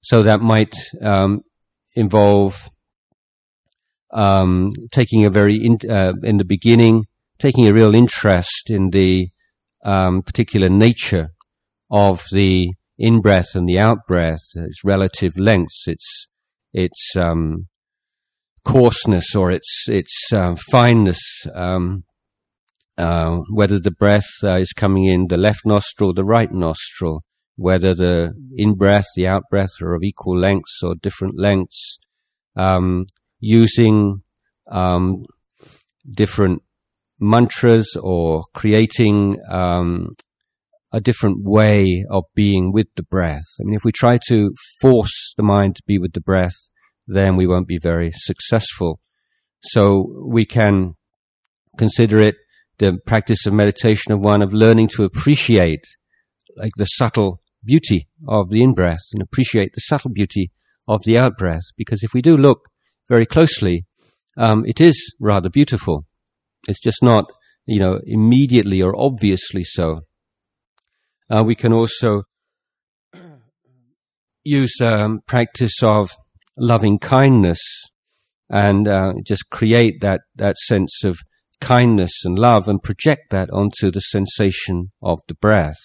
So 0.00 0.22
that 0.22 0.40
might 0.40 0.74
um, 1.00 1.42
involve 1.94 2.70
um, 4.12 4.70
taking 4.92 5.24
a 5.24 5.30
very 5.30 5.56
in, 5.56 5.78
uh, 5.88 6.12
in 6.22 6.38
the 6.38 6.44
beginning, 6.44 7.06
taking 7.42 7.66
a 7.66 7.72
real 7.72 7.92
interest 7.92 8.70
in 8.70 8.90
the 8.90 9.28
um, 9.84 10.22
particular 10.22 10.68
nature 10.68 11.30
of 11.90 12.22
the 12.30 12.70
in 12.96 13.20
breath 13.20 13.56
and 13.56 13.68
the 13.68 13.78
out 13.78 13.98
breath, 14.06 14.44
its 14.54 14.84
relative 14.84 15.32
lengths, 15.36 15.82
its 15.86 16.28
its 16.72 17.16
um, 17.16 17.66
coarseness 18.64 19.34
or 19.34 19.50
its 19.50 19.86
its 19.88 20.14
uh, 20.32 20.54
fineness, 20.70 21.20
um, 21.52 22.04
uh, 22.96 23.38
whether 23.50 23.80
the 23.80 23.90
breath 23.90 24.30
uh, 24.44 24.60
is 24.64 24.72
coming 24.72 25.06
in 25.06 25.26
the 25.26 25.36
left 25.36 25.66
nostril, 25.66 26.10
or 26.10 26.14
the 26.14 26.24
right 26.24 26.52
nostril, 26.52 27.22
whether 27.56 27.92
the 27.92 28.32
in 28.56 28.74
breath, 28.74 29.06
the 29.16 29.26
out 29.26 29.42
breath 29.50 29.82
are 29.82 29.94
of 29.94 30.04
equal 30.04 30.38
lengths 30.38 30.78
or 30.80 30.94
different 30.94 31.34
lengths, 31.36 31.98
um, 32.54 33.04
using 33.40 34.22
um, 34.70 35.24
different 36.08 36.62
mantras 37.22 37.96
or 38.00 38.44
creating 38.52 39.38
um, 39.48 40.14
a 40.92 41.00
different 41.00 41.38
way 41.40 42.04
of 42.10 42.24
being 42.34 42.72
with 42.72 42.88
the 42.96 43.02
breath. 43.02 43.44
I 43.60 43.64
mean, 43.64 43.74
if 43.74 43.84
we 43.84 43.92
try 43.92 44.18
to 44.28 44.52
force 44.80 45.32
the 45.36 45.42
mind 45.42 45.76
to 45.76 45.82
be 45.86 45.98
with 45.98 46.12
the 46.12 46.20
breath, 46.20 46.56
then 47.06 47.36
we 47.36 47.46
won't 47.46 47.68
be 47.68 47.78
very 47.78 48.10
successful. 48.14 49.00
So 49.62 50.26
we 50.26 50.44
can 50.44 50.94
consider 51.78 52.20
it 52.20 52.34
the 52.78 52.98
practice 53.06 53.46
of 53.46 53.52
meditation 53.52 54.12
of 54.12 54.20
one 54.20 54.42
of 54.42 54.52
learning 54.52 54.88
to 54.88 55.04
appreciate 55.04 55.84
like 56.56 56.72
the 56.76 56.84
subtle 56.84 57.40
beauty 57.64 58.08
of 58.26 58.50
the 58.50 58.62
in-breath 58.62 59.04
and 59.12 59.22
appreciate 59.22 59.70
the 59.74 59.80
subtle 59.80 60.10
beauty 60.10 60.50
of 60.88 61.00
the 61.04 61.16
out-breath. 61.16 61.62
Because 61.76 62.02
if 62.02 62.12
we 62.12 62.20
do 62.20 62.36
look 62.36 62.68
very 63.08 63.24
closely, 63.24 63.86
um, 64.36 64.64
it 64.66 64.80
is 64.80 65.14
rather 65.20 65.48
beautiful. 65.48 66.04
It's 66.68 66.80
just 66.80 67.02
not, 67.02 67.32
you 67.66 67.78
know, 67.78 68.00
immediately 68.04 68.82
or 68.82 68.94
obviously 68.98 69.64
so. 69.64 70.00
Uh, 71.30 71.42
we 71.44 71.54
can 71.54 71.72
also 71.72 72.24
use 74.44 74.80
um, 74.80 75.20
practice 75.26 75.82
of 75.82 76.10
loving 76.56 76.98
kindness 76.98 77.60
and 78.50 78.86
uh, 78.86 79.14
just 79.24 79.48
create 79.50 80.00
that, 80.02 80.20
that 80.36 80.58
sense 80.58 81.02
of 81.04 81.18
kindness 81.60 82.12
and 82.24 82.38
love 82.38 82.68
and 82.68 82.82
project 82.82 83.30
that 83.30 83.48
onto 83.50 83.90
the 83.90 84.00
sensation 84.00 84.90
of 85.02 85.20
the 85.28 85.34
breath. 85.34 85.78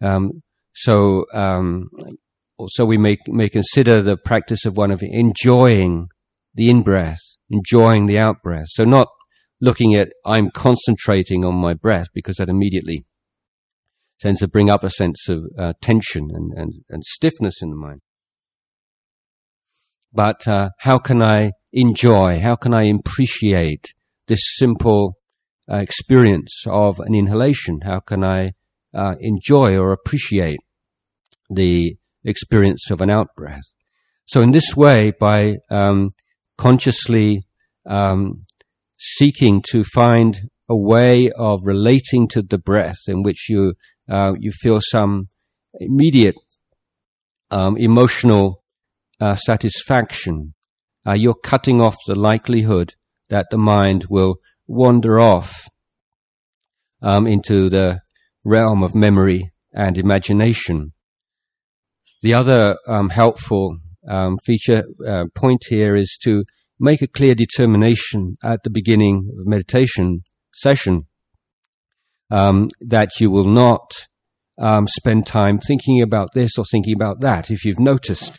Um, 0.00 0.42
so, 0.74 1.26
um, 1.32 1.88
so 2.68 2.84
we 2.84 2.98
may, 2.98 3.18
may 3.28 3.48
consider 3.48 4.02
the 4.02 4.16
practice 4.16 4.64
of 4.64 4.76
one 4.76 4.90
of 4.90 5.00
enjoying 5.02 6.08
the 6.54 6.70
in 6.70 6.82
breath, 6.82 7.20
enjoying 7.50 8.06
the 8.06 8.18
out 8.18 8.42
breath. 8.42 8.66
So 8.70 8.84
not 8.84 9.08
looking 9.60 9.94
at 9.94 10.12
I'm 10.24 10.50
concentrating 10.50 11.44
on 11.44 11.54
my 11.54 11.74
breath 11.74 12.08
because 12.14 12.36
that 12.36 12.48
immediately 12.48 13.02
tends 14.20 14.40
to 14.40 14.48
bring 14.48 14.68
up 14.70 14.82
a 14.82 14.90
sense 14.90 15.28
of 15.28 15.44
uh, 15.56 15.72
tension 15.80 16.30
and, 16.32 16.52
and, 16.56 16.72
and 16.88 17.04
stiffness 17.04 17.62
in 17.62 17.70
the 17.70 17.76
mind 17.76 18.00
but 20.12 20.46
uh, 20.48 20.70
how 20.80 20.98
can 20.98 21.22
I 21.22 21.52
enjoy, 21.72 22.40
how 22.40 22.56
can 22.56 22.72
I 22.72 22.84
appreciate 22.84 23.86
this 24.26 24.40
simple 24.56 25.16
uh, 25.70 25.76
experience 25.76 26.64
of 26.66 27.00
an 27.00 27.14
inhalation? 27.14 27.80
How 27.84 28.00
can 28.00 28.24
I 28.24 28.52
uh, 28.94 29.16
enjoy 29.20 29.76
or 29.76 29.92
appreciate 29.92 30.60
the 31.50 31.96
experience 32.24 32.90
of 32.90 33.00
an 33.00 33.10
out 33.10 33.28
breath? 33.36 33.72
So 34.26 34.40
in 34.40 34.52
this 34.52 34.76
way, 34.76 35.12
by 35.18 35.56
um, 35.70 36.10
consciously 36.56 37.42
um, 37.86 38.44
seeking 38.98 39.62
to 39.70 39.84
find 39.84 40.48
a 40.68 40.76
way 40.76 41.30
of 41.30 41.60
relating 41.64 42.28
to 42.28 42.42
the 42.42 42.58
breath 42.58 42.98
in 43.06 43.22
which 43.22 43.48
you 43.48 43.74
uh, 44.08 44.34
you 44.38 44.52
feel 44.52 44.80
some 44.82 45.28
immediate 45.74 46.36
um, 47.50 47.76
emotional 47.76 48.62
uh, 49.20 49.34
satisfaction, 49.34 50.54
uh, 51.06 51.12
you're 51.12 51.34
cutting 51.34 51.80
off 51.80 51.96
the 52.06 52.14
likelihood 52.14 52.94
that 53.28 53.46
the 53.50 53.58
mind 53.58 54.06
will 54.08 54.36
wander 54.66 55.18
off 55.18 55.68
um, 57.02 57.26
into 57.26 57.68
the 57.68 58.00
realm 58.44 58.82
of 58.82 58.94
memory 58.94 59.52
and 59.72 59.98
imagination. 59.98 60.92
The 62.22 62.34
other 62.34 62.76
um, 62.86 63.10
helpful 63.10 63.78
um, 64.08 64.38
feature 64.44 64.84
uh, 65.06 65.26
point 65.34 65.64
here 65.68 65.94
is 65.94 66.18
to 66.24 66.44
make 66.80 67.02
a 67.02 67.06
clear 67.06 67.34
determination 67.34 68.36
at 68.42 68.62
the 68.62 68.70
beginning 68.70 69.30
of 69.38 69.46
meditation 69.46 70.22
session 70.54 71.06
um, 72.30 72.68
that 72.80 73.20
you 73.20 73.30
will 73.30 73.46
not 73.46 74.06
um, 74.58 74.86
spend 74.88 75.26
time 75.26 75.58
thinking 75.58 76.02
about 76.02 76.30
this 76.34 76.52
or 76.58 76.64
thinking 76.64 76.94
about 76.94 77.20
that. 77.20 77.50
If 77.50 77.64
you've 77.64 77.78
noticed 77.78 78.38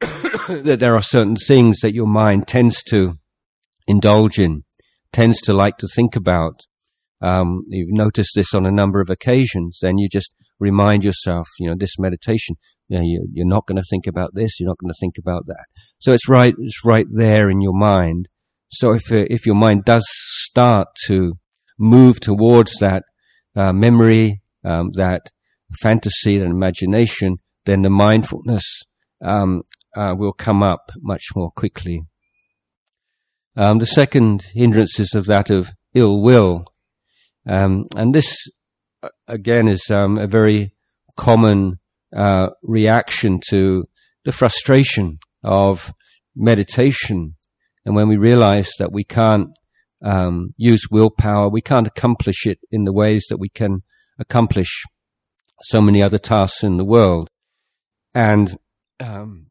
that 0.00 0.78
there 0.80 0.96
are 0.96 1.02
certain 1.02 1.36
things 1.36 1.80
that 1.80 1.94
your 1.94 2.06
mind 2.06 2.48
tends 2.48 2.82
to 2.84 3.18
indulge 3.86 4.38
in, 4.38 4.64
tends 5.12 5.40
to 5.42 5.52
like 5.52 5.78
to 5.78 5.88
think 5.88 6.16
about. 6.16 6.54
Um, 7.22 7.64
you've 7.66 7.92
noticed 7.92 8.32
this 8.34 8.54
on 8.54 8.64
a 8.64 8.70
number 8.70 9.00
of 9.00 9.10
occasions. 9.10 9.78
Then 9.82 9.98
you 9.98 10.08
just 10.08 10.32
remind 10.58 11.04
yourself, 11.04 11.48
you 11.58 11.68
know, 11.68 11.76
this 11.78 11.98
meditation, 11.98 12.56
you 12.90 12.98
know, 12.98 13.04
you, 13.04 13.28
you're 13.32 13.46
not 13.46 13.66
going 13.66 13.76
to 13.76 13.88
think 13.88 14.06
about 14.06 14.34
this, 14.34 14.58
you're 14.58 14.68
not 14.68 14.78
going 14.78 14.90
to 14.90 14.98
think 15.00 15.14
about 15.16 15.46
that. 15.46 15.64
So 16.00 16.12
it's 16.12 16.28
right, 16.28 16.54
it's 16.58 16.84
right 16.84 17.06
there 17.10 17.48
in 17.48 17.60
your 17.60 17.72
mind. 17.72 18.28
So 18.68 18.92
if 18.92 19.10
uh, 19.10 19.24
if 19.30 19.46
your 19.46 19.54
mind 19.54 19.84
does 19.84 20.04
start 20.08 20.88
to 21.06 21.34
move 21.78 22.20
towards 22.20 22.76
that 22.78 23.04
uh, 23.56 23.72
memory, 23.72 24.42
um, 24.64 24.90
that 24.96 25.22
fantasy, 25.80 26.38
that 26.38 26.46
imagination, 26.46 27.36
then 27.64 27.82
the 27.82 27.90
mindfulness 27.90 28.64
um, 29.24 29.62
uh, 29.96 30.14
will 30.16 30.32
come 30.32 30.62
up 30.62 30.90
much 30.98 31.24
more 31.34 31.50
quickly. 31.50 32.02
Um, 33.56 33.78
the 33.78 33.86
second 33.86 34.44
hindrance 34.54 34.98
is 35.00 35.14
of 35.14 35.26
that 35.26 35.50
of 35.50 35.72
ill 35.94 36.22
will. 36.22 36.64
Um, 37.48 37.86
and 37.96 38.14
this, 38.14 38.36
uh, 39.02 39.08
again, 39.26 39.66
is 39.66 39.90
um, 39.90 40.18
a 40.18 40.26
very 40.26 40.72
common 41.16 41.79
uh, 42.16 42.50
reaction 42.62 43.40
to 43.48 43.88
the 44.24 44.32
frustration 44.32 45.18
of 45.42 45.92
meditation. 46.36 47.36
And 47.84 47.94
when 47.94 48.08
we 48.08 48.16
realize 48.16 48.70
that 48.78 48.92
we 48.92 49.04
can't 49.04 49.48
um, 50.02 50.46
use 50.56 50.82
willpower, 50.90 51.48
we 51.48 51.60
can't 51.60 51.86
accomplish 51.86 52.46
it 52.46 52.58
in 52.70 52.84
the 52.84 52.92
ways 52.92 53.24
that 53.28 53.38
we 53.38 53.48
can 53.48 53.82
accomplish 54.18 54.84
so 55.62 55.80
many 55.80 56.02
other 56.02 56.18
tasks 56.18 56.62
in 56.62 56.76
the 56.76 56.84
world. 56.84 57.28
And 58.14 58.56
um, 58.98 59.46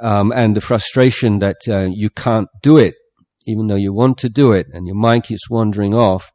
um, 0.00 0.32
and 0.34 0.56
the 0.56 0.60
frustration 0.60 1.38
that 1.38 1.58
uh, 1.68 1.88
you 1.92 2.10
can't 2.10 2.48
do 2.62 2.76
it, 2.76 2.94
even 3.46 3.68
though 3.68 3.76
you 3.76 3.92
want 3.92 4.18
to 4.18 4.28
do 4.28 4.52
it, 4.52 4.66
and 4.72 4.86
your 4.86 4.96
mind 4.96 5.24
keeps 5.24 5.48
wandering 5.48 5.94
off, 5.94 6.32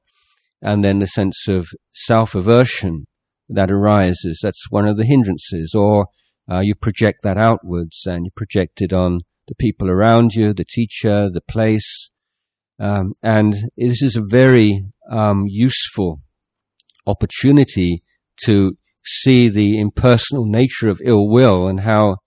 and 0.61 0.83
then 0.83 0.99
the 0.99 1.07
sense 1.07 1.47
of 1.47 1.67
self 1.93 2.35
aversion 2.35 3.05
that 3.49 3.71
arises. 3.71 4.39
That's 4.41 4.69
one 4.69 4.87
of 4.87 4.97
the 4.97 5.05
hindrances. 5.05 5.73
Or 5.75 6.07
uh, 6.49 6.59
you 6.59 6.75
project 6.75 7.19
that 7.23 7.37
outwards, 7.37 8.03
and 8.05 8.25
you 8.25 8.31
project 8.35 8.81
it 8.81 8.93
on 8.93 9.19
the 9.47 9.55
people 9.55 9.89
around 9.89 10.33
you, 10.33 10.53
the 10.53 10.65
teacher, 10.65 11.29
the 11.29 11.41
place. 11.41 12.11
Um, 12.79 13.11
and 13.21 13.55
this 13.75 14.01
is 14.01 14.15
a 14.15 14.23
very 14.25 14.85
um, 15.11 15.45
useful 15.47 16.21
opportunity 17.05 18.03
to 18.45 18.77
see 19.03 19.49
the 19.49 19.79
impersonal 19.79 20.45
nature 20.45 20.87
of 20.87 21.01
ill 21.03 21.27
will 21.27 21.67
and 21.67 21.81
how 21.81 22.17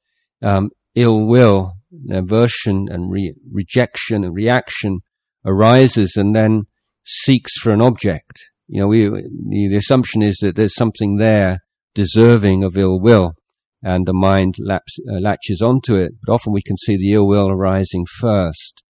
um, 0.43 0.71
ill 0.95 1.25
will, 1.25 1.75
aversion 2.11 2.89
and 2.91 3.11
re- 3.11 3.35
rejection 3.51 4.25
and 4.25 4.35
reaction 4.35 5.01
arises 5.45 6.15
and 6.17 6.35
then 6.35 6.63
seeks 7.05 7.53
for 7.61 7.73
an 7.73 7.81
object. 7.81 8.52
You 8.69 8.81
know, 8.81 8.87
we, 8.87 9.09
the 9.09 9.77
assumption 9.77 10.23
is 10.23 10.39
that 10.41 10.57
there's 10.57 10.75
something 10.75 11.17
there 11.17 11.61
deserving 11.95 12.65
of 12.65 12.77
ill 12.77 13.01
will 13.01 13.35
and 13.83 14.07
the 14.07 14.15
mind 14.15 14.55
laps, 14.59 14.97
uh, 15.11 15.19
latches 15.19 15.61
onto 15.61 15.97
it. 15.97 16.13
But 16.25 16.33
often 16.33 16.53
we 16.53 16.63
can 16.63 16.77
see 16.77 16.97
the 16.97 17.13
ill 17.13 17.27
will 17.27 17.51
arising 17.51 18.07
first. 18.19 18.83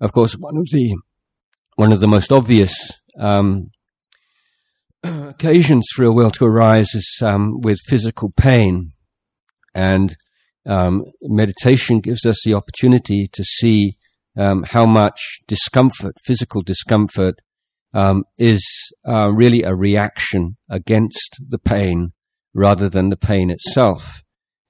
Of 0.00 0.12
course, 0.12 0.34
one 0.34 0.56
of 0.56 0.66
the, 0.70 0.96
one 1.76 1.92
of 1.92 2.00
the 2.00 2.08
most 2.08 2.32
obvious, 2.32 2.74
um, 3.18 3.70
occasions 5.04 5.86
for 5.94 6.04
ill 6.04 6.14
will 6.14 6.30
to 6.32 6.44
arise 6.44 6.94
is 6.94 7.18
um, 7.22 7.60
with 7.60 7.78
physical 7.86 8.32
pain. 8.36 8.90
And 9.74 10.16
um, 10.66 11.04
meditation 11.22 12.00
gives 12.00 12.26
us 12.26 12.42
the 12.44 12.54
opportunity 12.54 13.28
to 13.32 13.44
see 13.44 13.96
um, 14.36 14.64
how 14.64 14.84
much 14.84 15.40
discomfort, 15.46 16.16
physical 16.26 16.60
discomfort, 16.60 17.40
um, 17.94 18.24
is 18.38 18.64
uh, 19.06 19.30
really 19.32 19.62
a 19.62 19.74
reaction 19.74 20.56
against 20.68 21.36
the 21.48 21.58
pain 21.58 22.12
rather 22.54 22.88
than 22.88 23.10
the 23.10 23.16
pain 23.16 23.50
itself. 23.50 24.22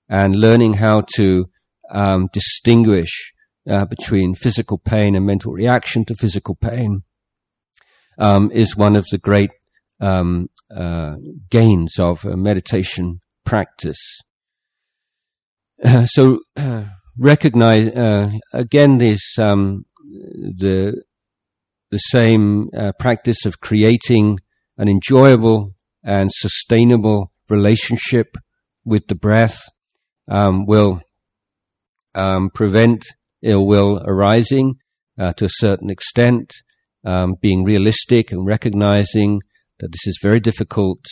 And 0.08 0.36
learning 0.36 0.74
how 0.74 1.02
to 1.16 1.46
um, 1.90 2.28
distinguish 2.32 3.32
uh, 3.68 3.84
between 3.84 4.34
physical 4.34 4.78
pain 4.78 5.14
and 5.14 5.26
mental 5.26 5.52
reaction 5.52 6.04
to 6.04 6.14
physical 6.14 6.54
pain 6.54 7.02
um, 8.18 8.50
is 8.52 8.76
one 8.76 8.96
of 8.96 9.06
the 9.10 9.18
great 9.18 9.50
um, 10.00 10.48
uh, 10.74 11.16
gains 11.50 11.98
of 11.98 12.24
meditation 12.24 13.20
practice. 13.44 14.00
So 16.06 16.40
recognize 17.18 17.88
uh, 17.88 18.30
again 18.52 18.98
this 18.98 19.38
um, 19.38 19.84
the 20.04 21.02
the 21.96 22.10
same 22.10 22.68
uh, 22.76 22.92
practice 22.98 23.46
of 23.46 23.60
creating 23.60 24.38
an 24.76 24.86
enjoyable 24.86 25.74
and 26.04 26.30
sustainable 26.30 27.32
relationship 27.48 28.36
with 28.84 29.06
the 29.06 29.14
breath 29.14 29.58
um, 30.28 30.66
will 30.66 31.00
um, 32.14 32.50
prevent 32.50 33.06
ill 33.40 33.66
will 33.66 34.02
arising 34.04 34.74
uh, 35.18 35.32
to 35.32 35.46
a 35.46 35.56
certain 35.64 35.88
extent. 35.88 36.52
Um, 37.02 37.36
being 37.40 37.64
realistic 37.64 38.30
and 38.30 38.44
recognizing 38.44 39.40
that 39.78 39.92
this 39.92 40.06
is 40.06 40.18
a 40.20 40.26
very 40.26 40.40
difficult 40.40 41.02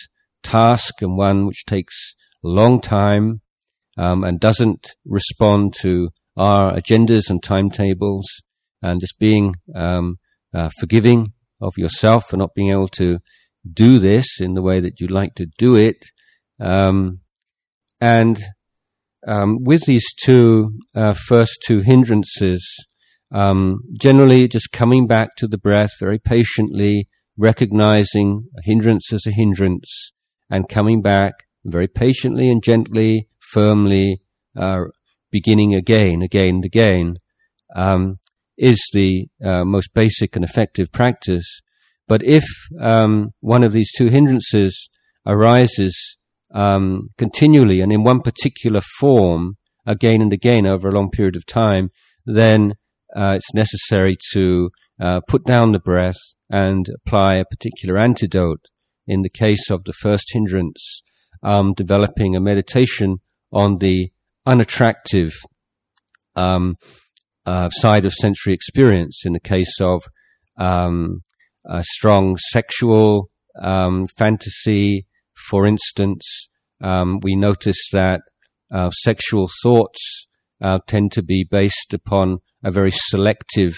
task 0.43 1.01
and 1.01 1.17
one 1.17 1.47
which 1.47 1.65
takes 1.65 2.15
a 2.45 2.49
long 2.49 2.79
time 2.83 3.41
um, 3.97 4.23
and 4.23 4.39
doesn't 4.39 4.89
respond 5.07 5.73
to 5.81 6.11
our 6.37 6.75
agendas 6.75 7.31
and 7.31 7.43
timetables, 7.43 8.27
and 8.83 9.01
just 9.01 9.19
being 9.19 9.55
um, 9.75 10.17
uh, 10.55 10.71
forgiving 10.79 11.33
of 11.61 11.75
yourself 11.77 12.27
for 12.29 12.37
not 12.37 12.55
being 12.55 12.71
able 12.71 12.89
to 12.89 13.19
do 13.71 13.99
this 13.99 14.41
in 14.41 14.55
the 14.55 14.63
way 14.63 14.81
that 14.81 15.01
you'd 15.01 15.11
like 15.11 15.35
to 15.35 15.47
do 15.59 15.75
it. 15.75 15.97
Um, 16.61 17.21
and 18.01 18.39
um, 19.27 19.59
with 19.65 19.85
these 19.87 20.05
two 20.23 20.79
uh, 20.95 21.15
first 21.15 21.59
two 21.67 21.81
hindrances, 21.81 22.65
um, 23.33 23.81
generally 23.99 24.47
just 24.49 24.71
coming 24.73 25.07
back 25.07 25.31
to 25.37 25.49
the 25.49 25.59
breath 25.59 25.91
very 25.99 26.19
patiently, 26.19 27.09
recognizing 27.37 28.49
a 28.59 28.63
hindrance 28.63 29.13
as 29.13 29.27
a 29.27 29.33
hindrance, 29.33 30.13
and 30.51 30.69
coming 30.69 31.03
back 31.03 31.33
very 31.65 31.89
patiently 31.89 32.51
and 32.51 32.63
gently, 32.63 33.29
firmly, 33.41 34.21
uh, 34.57 34.83
beginning 35.33 35.75
again, 35.75 36.23
again 36.23 36.57
and 36.57 36.65
again, 36.65 37.17
um, 37.75 38.19
is 38.57 38.81
the 38.93 39.27
uh, 39.43 39.65
most 39.65 39.93
basic 39.95 40.37
and 40.37 40.45
effective 40.45 40.93
practice. 40.93 41.47
But 42.07 42.23
if 42.23 42.45
um, 42.81 43.31
one 43.41 43.65
of 43.65 43.73
these 43.73 43.91
two 43.97 44.09
hindrances 44.09 44.89
arises 45.27 46.17
um, 46.53 47.11
continually 47.19 47.81
and 47.81 47.93
in 47.93 48.05
one 48.05 48.21
particular 48.21 48.81
form 48.99 49.57
again 49.87 50.23
and 50.23 50.33
again 50.33 50.67
over 50.67 50.89
a 50.89 50.93
long 50.93 51.11
period 51.11 51.37
of 51.37 51.47
time, 51.47 51.91
then 52.27 52.75
uh, 53.15 53.35
it's 53.37 53.55
necessary 53.55 54.17
to 54.33 54.71
uh, 55.01 55.21
put 55.29 55.45
down 55.45 55.73
the 55.73 55.81
breath 55.81 56.19
and 56.51 56.89
apply 56.89 57.35
a 57.35 57.45
particular 57.45 57.99
antidote. 57.99 58.67
In 59.07 59.23
the 59.23 59.31
case 59.31 59.71
of 59.71 59.85
the 59.85 59.93
first 59.93 60.33
hindrance, 60.33 61.03
um, 61.43 61.75
developing 61.75 62.35
a 62.35 62.41
meditation 62.41 63.19
on 63.53 63.79
the 63.79 64.13
unattractive 64.47 65.33
um, 66.37 66.77
uh, 67.47 67.71
side 67.71 68.05
of 68.05 68.13
sensory 68.13 68.55
experience. 68.55 69.23
In 69.25 69.33
the 69.33 69.41
case 69.41 69.81
of 69.81 70.03
um, 70.57 71.21
a 71.67 71.85
strong 71.85 72.37
sexual 72.51 73.31
um, 73.61 74.07
fantasy, 74.19 75.07
for 75.49 75.67
instance, 75.67 76.49
um, 76.81 77.21
we 77.21 77.37
notice 77.37 77.89
that 77.93 78.23
uh, 78.71 78.91
sexual 78.91 79.49
thoughts 79.63 80.27
uh, 80.61 80.79
tend 80.87 81.13
to 81.13 81.23
be 81.23 81.47
based 81.49 81.93
upon 81.93 82.39
a 82.63 82.71
very 82.71 82.91
selective 82.91 83.75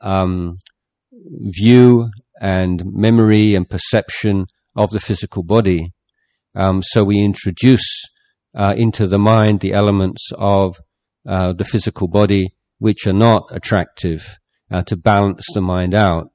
um, 0.00 0.54
view 1.12 2.10
and 2.40 2.82
memory 2.84 3.54
and 3.54 3.70
perception 3.70 4.46
of 4.74 4.90
the 4.90 5.00
physical 5.00 5.42
body. 5.42 5.92
Um, 6.54 6.82
so 6.82 7.04
we 7.04 7.24
introduce 7.24 7.86
uh, 8.54 8.74
into 8.76 9.06
the 9.06 9.18
mind 9.18 9.60
the 9.60 9.72
elements 9.72 10.28
of 10.36 10.76
uh, 11.26 11.52
the 11.52 11.64
physical 11.64 12.08
body 12.08 12.54
which 12.82 13.06
are 13.06 13.20
not 13.30 13.44
attractive 13.52 14.38
uh, 14.68 14.82
to 14.82 14.96
balance 14.96 15.46
the 15.54 15.60
mind 15.60 15.94
out. 15.94 16.30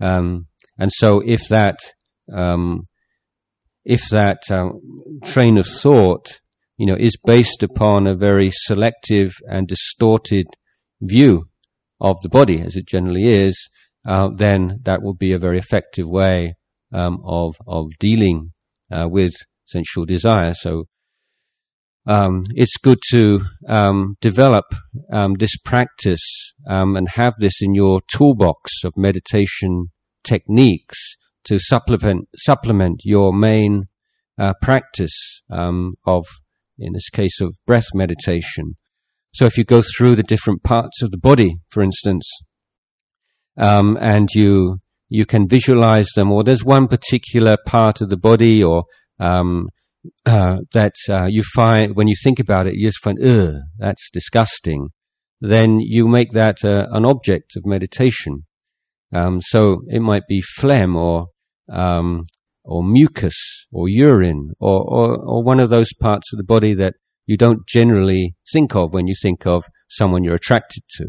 Um, 0.00 0.46
and 0.78 0.90
so 0.90 1.20
if 1.20 1.42
that 1.48 1.78
um, 2.32 2.88
if 3.84 4.08
that 4.10 4.40
um, 4.50 4.80
train 5.22 5.58
of 5.58 5.66
thought, 5.66 6.40
you 6.78 6.86
know, 6.86 6.96
is 7.08 7.18
based 7.24 7.62
upon 7.62 8.06
a 8.06 8.14
very 8.14 8.50
selective 8.50 9.32
and 9.50 9.68
distorted 9.68 10.46
view 11.02 11.48
of 12.00 12.16
the 12.22 12.30
body, 12.30 12.58
as 12.62 12.74
it 12.74 12.86
generally 12.88 13.26
is, 13.28 13.54
uh, 14.06 14.30
then 14.34 14.80
that 14.84 15.02
will 15.02 15.18
be 15.26 15.32
a 15.32 15.38
very 15.46 15.58
effective 15.58 16.08
way 16.08 16.54
um, 16.90 17.20
of 17.22 17.56
of 17.66 17.84
dealing 18.00 18.52
uh, 18.90 19.08
with 19.10 19.34
sensual 19.66 20.06
desire. 20.06 20.54
So 20.54 20.86
um, 22.06 22.42
it's 22.54 22.76
good 22.76 22.98
to 23.10 23.42
um, 23.68 24.16
develop 24.20 24.66
um, 25.12 25.34
this 25.34 25.56
practice 25.64 26.54
um, 26.68 26.96
and 26.96 27.08
have 27.10 27.34
this 27.38 27.60
in 27.60 27.74
your 27.74 28.00
toolbox 28.12 28.70
of 28.84 28.92
meditation 28.96 29.86
techniques 30.22 31.16
to 31.44 31.58
supplement 31.58 32.28
supplement 32.36 33.00
your 33.04 33.32
main 33.32 33.86
uh, 34.38 34.52
practice 34.60 35.42
um, 35.50 35.92
of, 36.04 36.26
in 36.78 36.92
this 36.92 37.08
case, 37.10 37.40
of 37.40 37.56
breath 37.66 37.88
meditation. 37.94 38.74
So 39.32 39.46
if 39.46 39.58
you 39.58 39.64
go 39.64 39.82
through 39.82 40.16
the 40.16 40.22
different 40.22 40.62
parts 40.62 41.02
of 41.02 41.10
the 41.10 41.18
body, 41.18 41.58
for 41.70 41.82
instance, 41.82 42.28
um, 43.56 43.98
and 44.00 44.28
you 44.34 44.78
you 45.08 45.24
can 45.24 45.48
visualize 45.48 46.08
them, 46.14 46.32
or 46.32 46.42
there's 46.42 46.64
one 46.64 46.88
particular 46.88 47.56
part 47.66 48.00
of 48.00 48.10
the 48.10 48.16
body, 48.16 48.62
or 48.62 48.84
um, 49.18 49.68
uh, 50.24 50.58
that 50.72 50.94
uh, 51.08 51.26
you 51.26 51.42
find 51.54 51.96
when 51.96 52.08
you 52.08 52.14
think 52.22 52.38
about 52.38 52.66
it, 52.66 52.74
you 52.74 52.88
just 52.88 53.02
find, 53.02 53.22
ugh, 53.22 53.54
that's 53.78 54.10
disgusting. 54.10 54.88
Then 55.40 55.80
you 55.80 56.08
make 56.08 56.32
that 56.32 56.64
uh, 56.64 56.86
an 56.90 57.04
object 57.04 57.56
of 57.56 57.66
meditation. 57.66 58.44
Um, 59.12 59.40
so 59.40 59.82
it 59.88 60.00
might 60.00 60.26
be 60.28 60.40
phlegm 60.40 60.96
or 60.96 61.28
um, 61.68 62.26
or 62.64 62.82
mucus 62.82 63.66
or 63.70 63.88
urine 63.88 64.50
or, 64.58 64.82
or, 64.82 65.16
or 65.16 65.42
one 65.42 65.60
of 65.60 65.70
those 65.70 65.92
parts 66.00 66.32
of 66.32 66.36
the 66.36 66.44
body 66.44 66.74
that 66.74 66.94
you 67.24 67.36
don't 67.36 67.66
generally 67.66 68.34
think 68.52 68.74
of 68.74 68.92
when 68.92 69.06
you 69.06 69.14
think 69.20 69.46
of 69.46 69.66
someone 69.88 70.24
you're 70.24 70.34
attracted 70.34 70.82
to. 70.96 71.06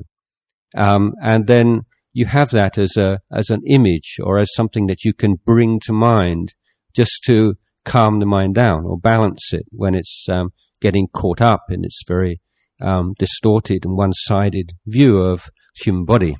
Um, 0.76 1.14
and 1.22 1.48
then 1.48 1.82
you 2.14 2.26
have 2.26 2.50
that 2.52 2.78
as 2.78 2.98
a 2.98 3.20
as 3.32 3.50
an 3.50 3.62
image 3.68 4.18
or 4.24 4.38
as 4.40 4.50
something 4.54 4.88
that 4.88 5.04
you 5.04 5.14
can 5.14 5.36
bring 5.46 5.80
to 5.86 5.94
mind 5.94 6.54
just 6.96 7.22
to 7.26 7.56
calm 7.88 8.20
the 8.20 8.26
mind 8.26 8.54
down 8.54 8.84
or 8.86 8.98
balance 8.98 9.54
it 9.54 9.66
when 9.72 9.96
it's 9.96 10.26
um, 10.30 10.50
getting 10.82 11.08
caught 11.08 11.42
up 11.42 11.62
in 11.70 11.84
its 11.86 12.02
very 12.08 12.42
um, 12.82 13.14
distorted 13.18 13.86
and 13.86 13.98
one-sided 13.98 14.74
view 14.86 15.20
of 15.20 15.50
human 15.76 16.06
body. 16.06 16.36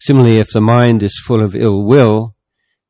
Similarly, 0.00 0.38
if 0.38 0.50
the 0.52 0.60
mind 0.60 1.02
is 1.02 1.22
full 1.26 1.42
of 1.42 1.56
ill 1.56 1.84
will, 1.84 2.36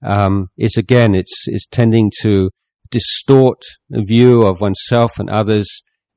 um, 0.03 0.49
it's 0.57 0.77
again, 0.77 1.15
it's, 1.15 1.45
it's 1.47 1.67
tending 1.67 2.11
to 2.23 2.51
distort 2.91 3.63
a 3.93 4.03
view 4.03 4.43
of 4.43 4.61
oneself 4.61 5.19
and 5.19 5.31
others 5.31 5.69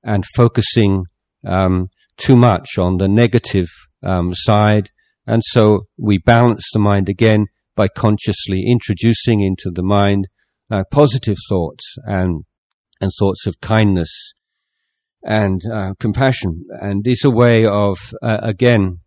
and 0.04 0.26
focusing 0.36 1.06
um, 1.46 1.90
too 2.18 2.36
much 2.36 2.78
on 2.78 2.98
the 2.98 3.08
negative 3.08 3.68
um, 4.04 4.34
side. 4.34 4.90
And 5.28 5.44
so 5.46 5.88
we 5.98 6.18
balance 6.18 6.66
the 6.74 6.80
mind 6.80 7.10
again 7.10 7.46
by 7.76 7.88
consciously 7.88 8.64
introducing 8.68 9.42
into 9.42 9.70
the 9.72 9.84
mind 9.84 10.28
uh, 10.72 10.84
positive 10.92 11.38
thoughts 11.50 11.96
and 12.06 12.44
and 13.02 13.12
thoughts 13.20 13.46
of 13.46 13.60
kindness 13.62 14.10
and 15.24 15.62
uh, 15.72 15.94
compassion. 16.00 16.64
And 16.80 17.06
it's 17.06 17.26
a 17.26 17.30
way 17.30 17.66
of 17.66 17.98
uh, 18.22 18.40
again, 18.42 19.00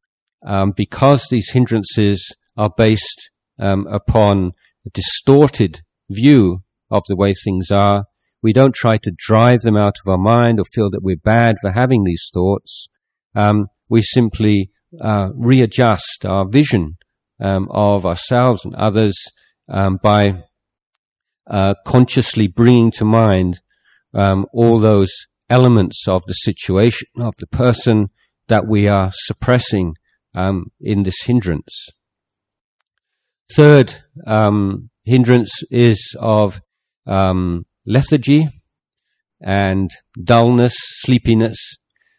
um, 0.45 0.73
because 0.77 1.27
these 1.29 1.51
hindrances 1.51 2.25
are 2.57 2.71
based 2.77 3.31
um, 3.59 3.87
upon 3.87 4.53
a 4.87 4.91
distorted 4.91 5.81
view 6.11 6.63
of 6.91 7.05
the 7.09 7.17
way 7.17 7.33
things 7.33 7.71
are. 7.71 8.05
We 8.43 8.53
don't 8.53 8.75
try 8.75 8.99
to 8.99 9.13
drive 9.17 9.63
them 9.63 9.77
out 9.77 9.97
of 10.05 10.11
our 10.11 10.19
mind 10.19 10.61
or 10.61 10.65
feel 10.65 10.91
that 10.91 11.03
we're 11.03 11.17
bad 11.17 11.57
for 11.61 11.73
having 11.73 12.05
these 12.05 12.29
thoughts. 12.33 12.89
Um, 13.35 13.67
we 13.89 14.03
simply 14.03 14.71
uh, 15.01 15.31
readjust 15.35 16.25
our 16.25 16.49
vision 16.49 16.97
um, 17.41 17.69
of 17.71 18.07
ourselves 18.07 18.65
and 18.65 18.75
others 18.75 19.17
um, 19.69 19.99
by 20.03 20.45
uh, 21.49 21.75
consciously 21.87 22.47
bringing 22.47 22.91
to 22.93 23.05
mind 23.05 23.61
um, 24.15 24.47
all 24.53 24.79
those 24.79 25.13
elements 25.51 26.07
of 26.07 26.23
the 26.27 26.35
situation 26.35 27.09
of 27.19 27.35
the 27.39 27.47
person 27.47 28.11
that 28.49 28.67
we 28.67 28.89
are 28.89 29.11
suppressing 29.15 29.95
um, 30.35 30.71
in 30.81 31.03
this 31.03 31.23
hindrance. 31.25 31.89
Third 33.55 33.97
um, 34.27 34.91
hindrance 35.05 35.63
is 35.71 36.15
of 36.19 36.61
um, 37.07 37.65
lethargy 37.87 38.49
and 39.41 39.91
dullness, 40.23 40.75
sleepiness. 41.01 41.59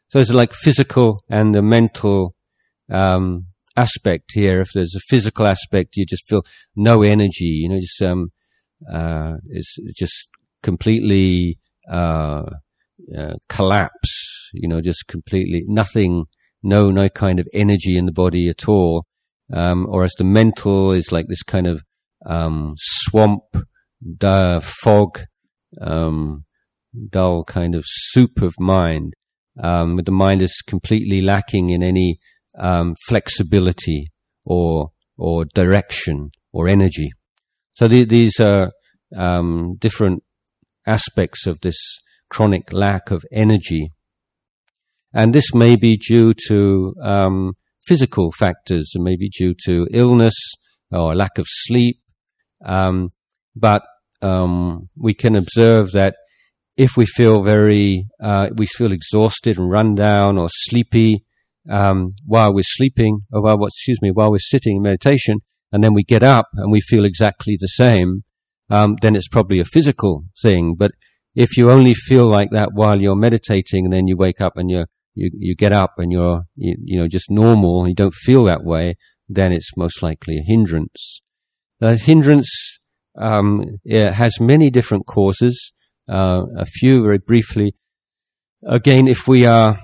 So 0.09 0.19
it's 0.19 0.31
like 0.31 0.53
physical 0.53 1.23
and 1.29 1.53
the 1.53 1.61
mental 1.61 2.35
um, 2.89 3.45
aspect 3.75 4.31
here. 4.33 4.61
If 4.61 4.69
there's 4.73 4.95
a 4.95 5.01
physical 5.09 5.45
aspect, 5.45 5.97
you 5.97 6.05
just 6.05 6.27
feel 6.27 6.43
no 6.75 7.03
energy. 7.03 7.45
You 7.45 7.69
know, 7.69 7.79
just 7.79 8.01
um, 8.01 8.31
uh, 8.91 9.35
it's, 9.49 9.75
just 9.97 10.29
completely 10.63 11.57
uh, 11.91 12.43
uh, 13.17 13.33
collapse. 13.47 14.49
You 14.53 14.67
know, 14.67 14.81
just 14.81 15.07
completely 15.07 15.63
nothing, 15.67 16.25
no 16.63 16.91
no 16.91 17.09
kind 17.09 17.39
of 17.39 17.47
energy 17.53 17.97
in 17.97 18.05
the 18.05 18.11
body 18.11 18.49
at 18.49 18.67
all. 18.67 19.05
Um, 19.51 19.87
or 19.89 20.03
as 20.03 20.13
the 20.17 20.23
mental 20.23 20.91
is 20.91 21.11
like 21.11 21.27
this 21.27 21.43
kind 21.43 21.65
of 21.65 21.81
um, 22.25 22.75
swamp, 22.77 23.43
duh, 24.17 24.59
fog, 24.59 25.21
um, 25.81 26.45
dull 27.09 27.43
kind 27.43 27.75
of 27.75 27.83
soup 27.85 28.41
of 28.41 28.53
mind. 28.59 29.13
Um, 29.61 29.97
the 29.97 30.11
mind 30.11 30.41
is 30.41 30.61
completely 30.65 31.21
lacking 31.21 31.69
in 31.69 31.83
any 31.83 32.19
um, 32.57 32.95
flexibility 33.07 34.11
or 34.45 34.91
or 35.17 35.45
direction 35.45 36.31
or 36.53 36.67
energy. 36.67 37.11
So 37.79 37.87
the, 37.87 38.03
these 38.03 38.41
are 38.41 38.73
um, 39.15 39.77
different 39.79 40.21
aspects 40.85 41.47
of 41.47 41.61
this 41.61 41.77
chronic 42.29 42.73
lack 42.73 43.09
of 43.09 43.23
energy, 43.31 43.93
and 45.13 45.33
this 45.33 45.53
may 45.53 45.77
be 45.77 45.95
due 45.95 46.33
to 46.49 46.93
um, 47.01 47.53
physical 47.87 48.33
factors, 48.37 48.91
it 48.93 49.01
may 49.01 49.15
be 49.15 49.29
due 49.29 49.55
to 49.63 49.87
illness 49.91 50.33
or 50.91 51.15
lack 51.15 51.37
of 51.37 51.45
sleep, 51.47 52.01
um, 52.65 53.11
but 53.55 53.83
um, 54.21 54.89
we 54.97 55.13
can 55.13 55.37
observe 55.37 55.93
that 55.93 56.17
if 56.75 56.97
we 56.97 57.05
feel 57.05 57.43
very, 57.43 58.07
uh, 58.21 58.49
we 58.57 58.65
feel 58.65 58.91
exhausted 58.91 59.57
and 59.57 59.71
run 59.71 59.95
down 59.95 60.37
or 60.37 60.49
sleepy 60.51 61.23
um, 61.69 62.09
while 62.25 62.53
we're 62.53 62.61
sleeping, 62.61 63.21
or 63.31 63.41
while, 63.41 63.65
excuse 63.65 64.01
me, 64.01 64.11
while 64.11 64.31
we're 64.31 64.37
sitting 64.39 64.75
in 64.75 64.81
meditation, 64.81 65.37
and 65.71 65.83
then 65.83 65.93
we 65.93 66.03
get 66.03 66.23
up 66.23 66.47
and 66.53 66.71
we 66.71 66.81
feel 66.81 67.05
exactly 67.05 67.57
the 67.59 67.67
same, 67.67 68.23
um, 68.69 68.97
then 69.01 69.15
it's 69.15 69.27
probably 69.27 69.59
a 69.59 69.65
physical 69.65 70.25
thing. 70.41 70.75
But 70.75 70.91
if 71.35 71.57
you 71.57 71.71
only 71.71 71.93
feel 71.93 72.27
like 72.27 72.49
that 72.51 72.73
while 72.73 72.99
you're 72.99 73.15
meditating, 73.15 73.85
and 73.85 73.93
then 73.93 74.07
you 74.07 74.17
wake 74.17 74.41
up 74.41 74.57
and 74.57 74.69
you 74.69 74.85
you 75.15 75.29
you 75.33 75.55
get 75.55 75.71
up 75.71 75.93
and 75.97 76.11
you're 76.11 76.43
you, 76.55 76.75
you 76.83 76.99
know 76.99 77.07
just 77.07 77.29
normal, 77.29 77.87
you 77.87 77.95
don't 77.95 78.13
feel 78.13 78.43
that 78.45 78.63
way, 78.63 78.95
then 79.27 79.51
it's 79.51 79.77
most 79.77 80.01
likely 80.01 80.37
a 80.37 80.43
hindrance. 80.43 81.21
The 81.79 81.95
hindrance 81.97 82.79
um, 83.17 83.79
has 83.89 84.39
many 84.39 84.69
different 84.69 85.05
causes. 85.05 85.73
Uh, 86.07 86.45
a 86.57 86.65
few 86.65 87.03
very 87.03 87.19
briefly. 87.19 87.75
Again, 88.63 89.07
if 89.07 89.27
we 89.27 89.45
are, 89.45 89.79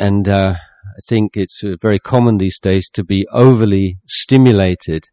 and 0.00 0.28
uh, 0.28 0.54
I 0.98 1.00
think 1.08 1.36
it's 1.36 1.62
uh, 1.62 1.76
very 1.80 2.00
common 2.00 2.38
these 2.38 2.58
days 2.58 2.90
to 2.94 3.04
be 3.04 3.24
overly 3.32 3.98
stimulated. 4.08 5.04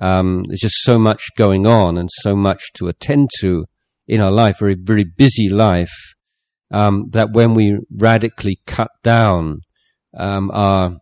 Um, 0.00 0.44
there's 0.44 0.60
just 0.60 0.82
so 0.82 0.96
much 0.96 1.24
going 1.36 1.66
on 1.66 1.98
and 1.98 2.08
so 2.22 2.36
much 2.36 2.72
to 2.74 2.86
attend 2.86 3.30
to 3.40 3.64
in 4.06 4.20
our 4.20 4.30
life, 4.30 4.60
very, 4.60 4.76
very 4.80 5.02
busy 5.02 5.48
life, 5.48 6.14
um, 6.70 7.06
that 7.10 7.32
when 7.32 7.52
we 7.52 7.80
radically 7.90 8.60
cut 8.66 8.90
down 9.02 9.62
um, 10.16 10.52
our, 10.52 10.98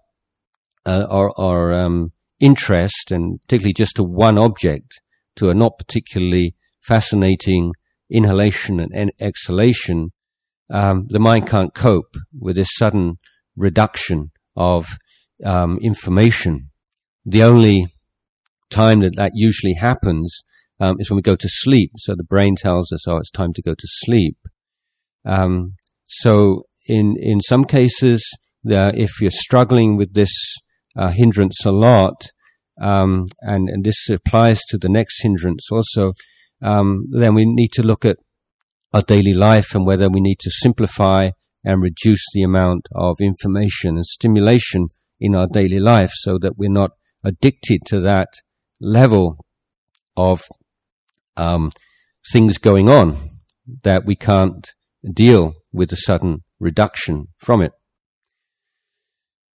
uh, 0.86 1.06
our, 1.10 1.38
our 1.38 1.74
um, 1.74 2.12
interest, 2.40 3.10
and 3.10 3.38
particularly 3.42 3.74
just 3.74 3.96
to 3.96 4.02
one 4.02 4.38
object, 4.38 5.02
to 5.36 5.50
a 5.50 5.54
not 5.54 5.76
particularly 5.76 6.54
fascinating 6.80 7.72
inhalation 8.08 8.80
and 8.80 9.12
exhalation, 9.20 10.10
um, 10.70 11.06
the 11.10 11.18
mind 11.18 11.46
can't 11.46 11.74
cope 11.74 12.16
with 12.38 12.56
this 12.56 12.70
sudden 12.78 13.18
reduction 13.56 14.30
of 14.56 14.86
um, 15.44 15.78
information. 15.78 16.70
The 17.24 17.42
only 17.42 17.86
time 18.70 19.00
that 19.00 19.16
that 19.16 19.32
usually 19.34 19.74
happens 19.74 20.42
um, 20.80 20.96
is 20.98 21.10
when 21.10 21.16
we 21.16 21.22
go 21.22 21.36
to 21.36 21.48
sleep. 21.48 21.92
So 21.98 22.14
the 22.14 22.24
brain 22.24 22.56
tells 22.56 22.92
us, 22.92 23.06
"Oh, 23.06 23.18
it's 23.18 23.30
time 23.30 23.52
to 23.54 23.62
go 23.62 23.74
to 23.74 23.88
sleep." 24.04 24.36
Um, 25.24 25.74
so 26.06 26.64
in 26.86 27.16
in 27.18 27.40
some 27.40 27.64
cases, 27.64 28.24
the, 28.64 28.92
if 28.96 29.20
you're 29.20 29.30
struggling 29.30 29.96
with 29.96 30.14
this 30.14 30.32
uh, 30.96 31.10
hindrance 31.10 31.64
a 31.64 31.72
lot, 31.72 32.30
um, 32.80 33.26
and 33.40 33.68
and 33.68 33.84
this 33.84 34.08
applies 34.08 34.60
to 34.68 34.78
the 34.78 34.88
next 34.88 35.22
hindrance 35.22 35.68
also, 35.70 36.12
um, 36.62 37.06
then 37.10 37.34
we 37.34 37.44
need 37.46 37.72
to 37.72 37.82
look 37.82 38.04
at 38.04 38.16
our 38.92 39.02
daily 39.02 39.32
life 39.32 39.74
and 39.74 39.86
whether 39.86 40.08
we 40.08 40.20
need 40.20 40.38
to 40.40 40.50
simplify 40.50 41.30
and 41.64 41.82
reduce 41.82 42.24
the 42.34 42.42
amount 42.42 42.88
of 42.94 43.16
information 43.20 43.96
and 43.96 44.06
stimulation 44.06 44.86
in 45.20 45.34
our 45.34 45.46
daily 45.46 45.78
life 45.78 46.10
so 46.14 46.38
that 46.38 46.58
we're 46.58 46.70
not 46.70 46.92
addicted 47.24 47.80
to 47.86 48.00
that 48.00 48.28
level 48.80 49.44
of 50.16 50.42
um, 51.36 51.70
things 52.32 52.58
going 52.58 52.88
on 52.88 53.16
that 53.82 54.04
we 54.04 54.16
can't 54.16 54.72
deal 55.12 55.54
with 55.72 55.92
a 55.92 55.96
sudden 55.96 56.42
reduction 56.58 57.28
from 57.38 57.62
it. 57.62 57.72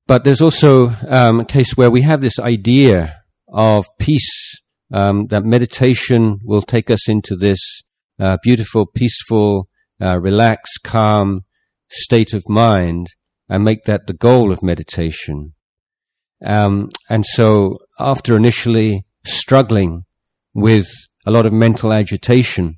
But 0.08 0.24
there's 0.24 0.42
also 0.42 0.96
um, 1.08 1.42
a 1.42 1.46
case 1.46 1.76
where 1.76 1.92
we 1.92 2.02
have 2.04 2.22
this 2.22 2.40
idea 2.40 3.24
of 3.50 3.88
peace, 4.00 4.62
um, 4.94 5.28
that 5.28 5.44
meditation 5.44 6.40
will 6.44 6.62
take 6.62 6.90
us 6.90 7.10
into 7.10 7.36
this 7.36 7.60
uh, 8.20 8.38
beautiful, 8.42 8.86
peaceful, 8.86 9.68
uh, 10.02 10.18
relaxed, 10.20 10.80
calm 10.84 11.42
state 11.90 12.34
of 12.34 12.50
mind 12.50 13.08
and 13.50 13.64
make 13.64 13.86
that 13.86 14.08
the 14.08 14.14
goal 14.14 14.52
of 14.52 14.64
meditation. 14.64 15.54
Um, 16.46 16.90
and 17.10 17.26
so 17.26 17.80
after 18.00 18.36
initially 18.36 19.06
struggling 19.26 20.06
with 20.54 20.88
a 21.26 21.32
lot 21.32 21.46
of 21.46 21.54
mental 21.54 21.92
agitation, 21.92 22.78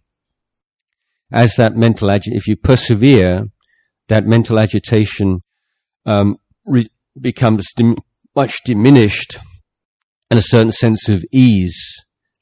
as 1.32 1.56
that 1.56 1.76
mental 1.76 2.08
agi- 2.08 2.36
if 2.36 2.48
you 2.48 2.56
persevere, 2.56 3.45
that 4.08 4.26
mental 4.26 4.60
agitation 4.60 5.41
um, 6.06 6.38
re- 6.65 6.88
becomes 7.19 7.67
dim- 7.76 7.98
much 8.36 8.58
diminished, 8.65 9.38
and 10.30 10.39
a 10.39 10.43
certain 10.43 10.72
sense 10.72 11.10
of 11.10 11.26
ease 11.32 11.80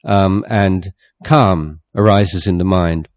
um, 0.04 0.44
and 0.48 0.92
calm 1.24 1.80
arises 1.96 2.46
in 2.46 2.58
the 2.58 2.64
mind. 2.64 3.08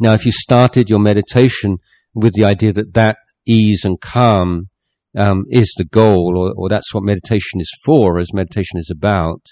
Now, 0.00 0.14
if 0.14 0.26
you 0.26 0.32
started 0.32 0.90
your 0.90 0.98
meditation 0.98 1.78
with 2.14 2.34
the 2.34 2.44
idea 2.44 2.72
that 2.72 2.94
that 2.94 3.16
ease 3.46 3.84
and 3.84 4.00
calm 4.00 4.68
um, 5.16 5.44
is 5.48 5.72
the 5.76 5.84
goal, 5.84 6.36
or, 6.36 6.54
or, 6.56 6.68
that's 6.68 6.94
what 6.94 7.02
meditation 7.02 7.60
is 7.60 7.70
for, 7.84 8.18
as 8.18 8.32
meditation 8.32 8.78
is 8.78 8.90
about, 8.90 9.42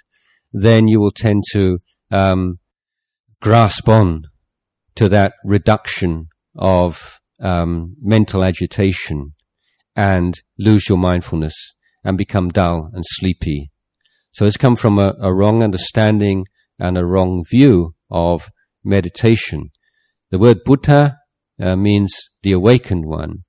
then 0.53 0.89
you 0.89 0.99
will 0.99 1.11
tend 1.11 1.45
to 1.53 1.79
um, 2.11 2.55
grasp 3.43 3.89
on 3.89 4.25
to 4.95 5.09
that 5.09 5.35
reduction 5.45 6.29
of 6.57 7.21
um, 7.41 7.95
mental 8.01 8.43
agitation 8.43 9.35
and 9.95 10.41
lose 10.59 10.89
your 10.89 10.99
mindfulness 10.99 11.55
and 12.05 12.17
become 12.17 12.49
dull 12.49 12.91
and 12.95 13.05
sleepy. 13.07 13.71
So 14.33 14.47
it's 14.47 14.57
come 14.57 14.77
from 14.77 14.99
a, 14.99 15.15
a 15.21 15.35
wrong 15.35 15.63
understanding 15.63 16.47
and 16.79 16.97
a 16.97 17.05
wrong 17.05 17.45
view 17.49 17.95
of 18.11 18.51
meditation. 18.85 19.71
The 20.31 20.39
word 20.39 20.65
Buddha 20.65 21.19
uh, 21.61 21.77
means 21.77 22.13
the 22.43 22.53
awakened 22.53 23.05
one. 23.07 23.45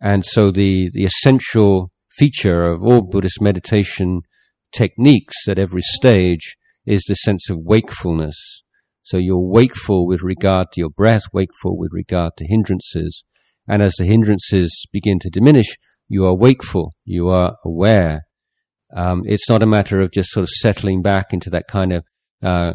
And 0.00 0.24
so 0.24 0.50
the, 0.50 0.90
the 0.92 1.04
essential 1.04 1.92
feature 2.16 2.64
of 2.64 2.82
all 2.82 3.02
Buddhist 3.02 3.40
meditation 3.40 4.22
techniques 4.72 5.48
at 5.48 5.58
every 5.58 5.82
stage 5.82 6.56
is 6.86 7.04
the 7.06 7.14
sense 7.14 7.48
of 7.48 7.58
wakefulness. 7.60 8.62
So 9.02 9.16
you're 9.16 9.38
wakeful 9.38 10.06
with 10.06 10.22
regard 10.22 10.72
to 10.72 10.80
your 10.80 10.90
breath, 10.90 11.24
wakeful 11.32 11.76
with 11.76 11.90
regard 11.92 12.32
to 12.38 12.46
hindrances. 12.46 13.24
And 13.68 13.82
as 13.82 13.94
the 13.94 14.04
hindrances 14.04 14.86
begin 14.92 15.18
to 15.20 15.30
diminish, 15.30 15.76
you 16.08 16.24
are 16.26 16.34
wakeful, 16.34 16.92
you 17.04 17.28
are 17.28 17.56
aware. 17.64 18.22
Um, 18.94 19.22
it's 19.24 19.48
not 19.48 19.62
a 19.62 19.66
matter 19.66 20.00
of 20.00 20.12
just 20.12 20.30
sort 20.30 20.42
of 20.42 20.50
settling 20.50 21.02
back 21.02 21.32
into 21.32 21.50
that 21.50 21.66
kind 21.68 21.92
of 21.92 22.04
uh, 22.42 22.74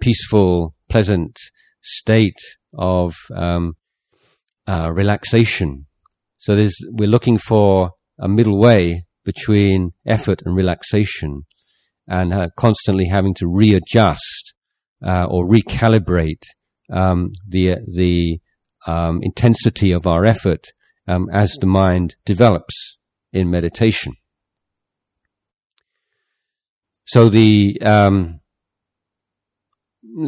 peaceful, 0.00 0.74
pleasant 0.88 1.36
state 1.82 2.38
of 2.74 3.14
um, 3.34 3.74
uh, 4.66 4.90
relaxation. 4.92 5.86
So 6.38 6.54
we're 6.90 7.08
looking 7.08 7.38
for 7.38 7.92
a 8.18 8.28
middle 8.28 8.58
way 8.58 9.04
between 9.24 9.92
effort 10.06 10.42
and 10.44 10.56
relaxation 10.56 11.42
and 12.08 12.32
uh, 12.32 12.48
constantly 12.56 13.06
having 13.06 13.34
to 13.34 13.48
readjust 13.48 14.54
uh, 15.04 15.26
or 15.30 15.48
recalibrate 15.48 16.42
um, 16.90 17.32
the, 17.48 17.76
the 17.86 18.40
um, 18.86 19.20
intensity 19.22 19.92
of 19.92 20.06
our 20.06 20.24
effort 20.24 20.66
um, 21.06 21.28
as 21.32 21.52
the 21.60 21.66
mind 21.66 22.16
develops 22.24 22.98
in 23.32 23.50
meditation. 23.50 24.14
so 27.12 27.28
the 27.28 27.78
um, 27.82 28.40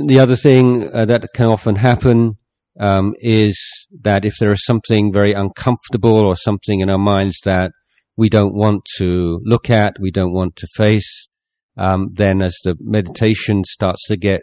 the 0.07 0.19
other 0.19 0.37
thing 0.37 0.89
uh, 0.93 1.05
that 1.05 1.33
can 1.35 1.47
often 1.47 1.77
happen 1.77 2.37
um, 2.79 3.15
is 3.21 3.59
that 4.03 4.25
if 4.25 4.35
there 4.39 4.53
is 4.53 4.65
something 4.65 5.13
very 5.13 5.33
uncomfortable 5.33 6.17
or 6.17 6.37
something 6.37 6.81
in 6.81 6.91
our 6.91 6.99
minds 6.99 7.39
that 7.45 7.73
we 8.17 8.29
don't 8.29 8.55
want 8.55 8.83
to 8.99 9.41
look 9.45 9.71
at, 9.71 9.97
we 10.01 10.11
don't 10.11 10.33
want 10.33 10.57
to 10.57 10.67
face, 10.77 11.29
um, 11.77 12.11
then 12.13 12.43
as 12.43 12.57
the 12.65 12.77
meditation 12.81 13.65
starts 13.65 14.07
to 14.07 14.17
get 14.17 14.43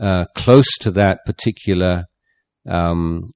uh, 0.00 0.24
close 0.36 0.66
to 0.80 0.90
that 0.90 1.18
particular 1.26 2.04
um, 2.68 3.26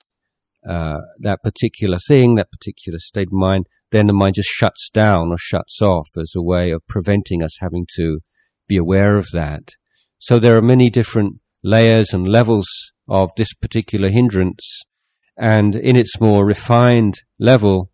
uh, 0.69 0.99
that 1.21 1.43
particular 1.45 1.99
thing, 2.09 2.35
that 2.35 2.51
particular 2.51 2.99
state 2.99 3.29
of 3.29 3.33
mind, 3.33 3.67
then 3.93 4.09
the 4.09 4.13
mind 4.13 4.35
just 4.35 4.49
shuts 4.49 4.91
down 4.93 5.31
or 5.31 5.37
shuts 5.39 5.81
off 5.81 6.09
as 6.17 6.33
a 6.35 6.43
way 6.43 6.73
of 6.73 6.83
preventing 6.89 7.41
us 7.43 7.53
having 7.61 7.87
to 7.95 8.19
be 8.67 8.77
aware 8.77 9.17
of 9.17 9.29
that. 9.33 9.63
So 10.19 10.39
there 10.39 10.57
are 10.57 10.63
many 10.63 10.91
different 10.91 11.35
layers 11.63 12.13
and 12.13 12.27
levels 12.27 12.67
of 13.09 13.31
this 13.37 13.53
particular 13.55 14.09
hindrance, 14.09 14.83
and 15.37 15.75
in 15.75 15.97
its 15.97 16.21
more 16.21 16.45
refined 16.45 17.15
level, 17.39 17.91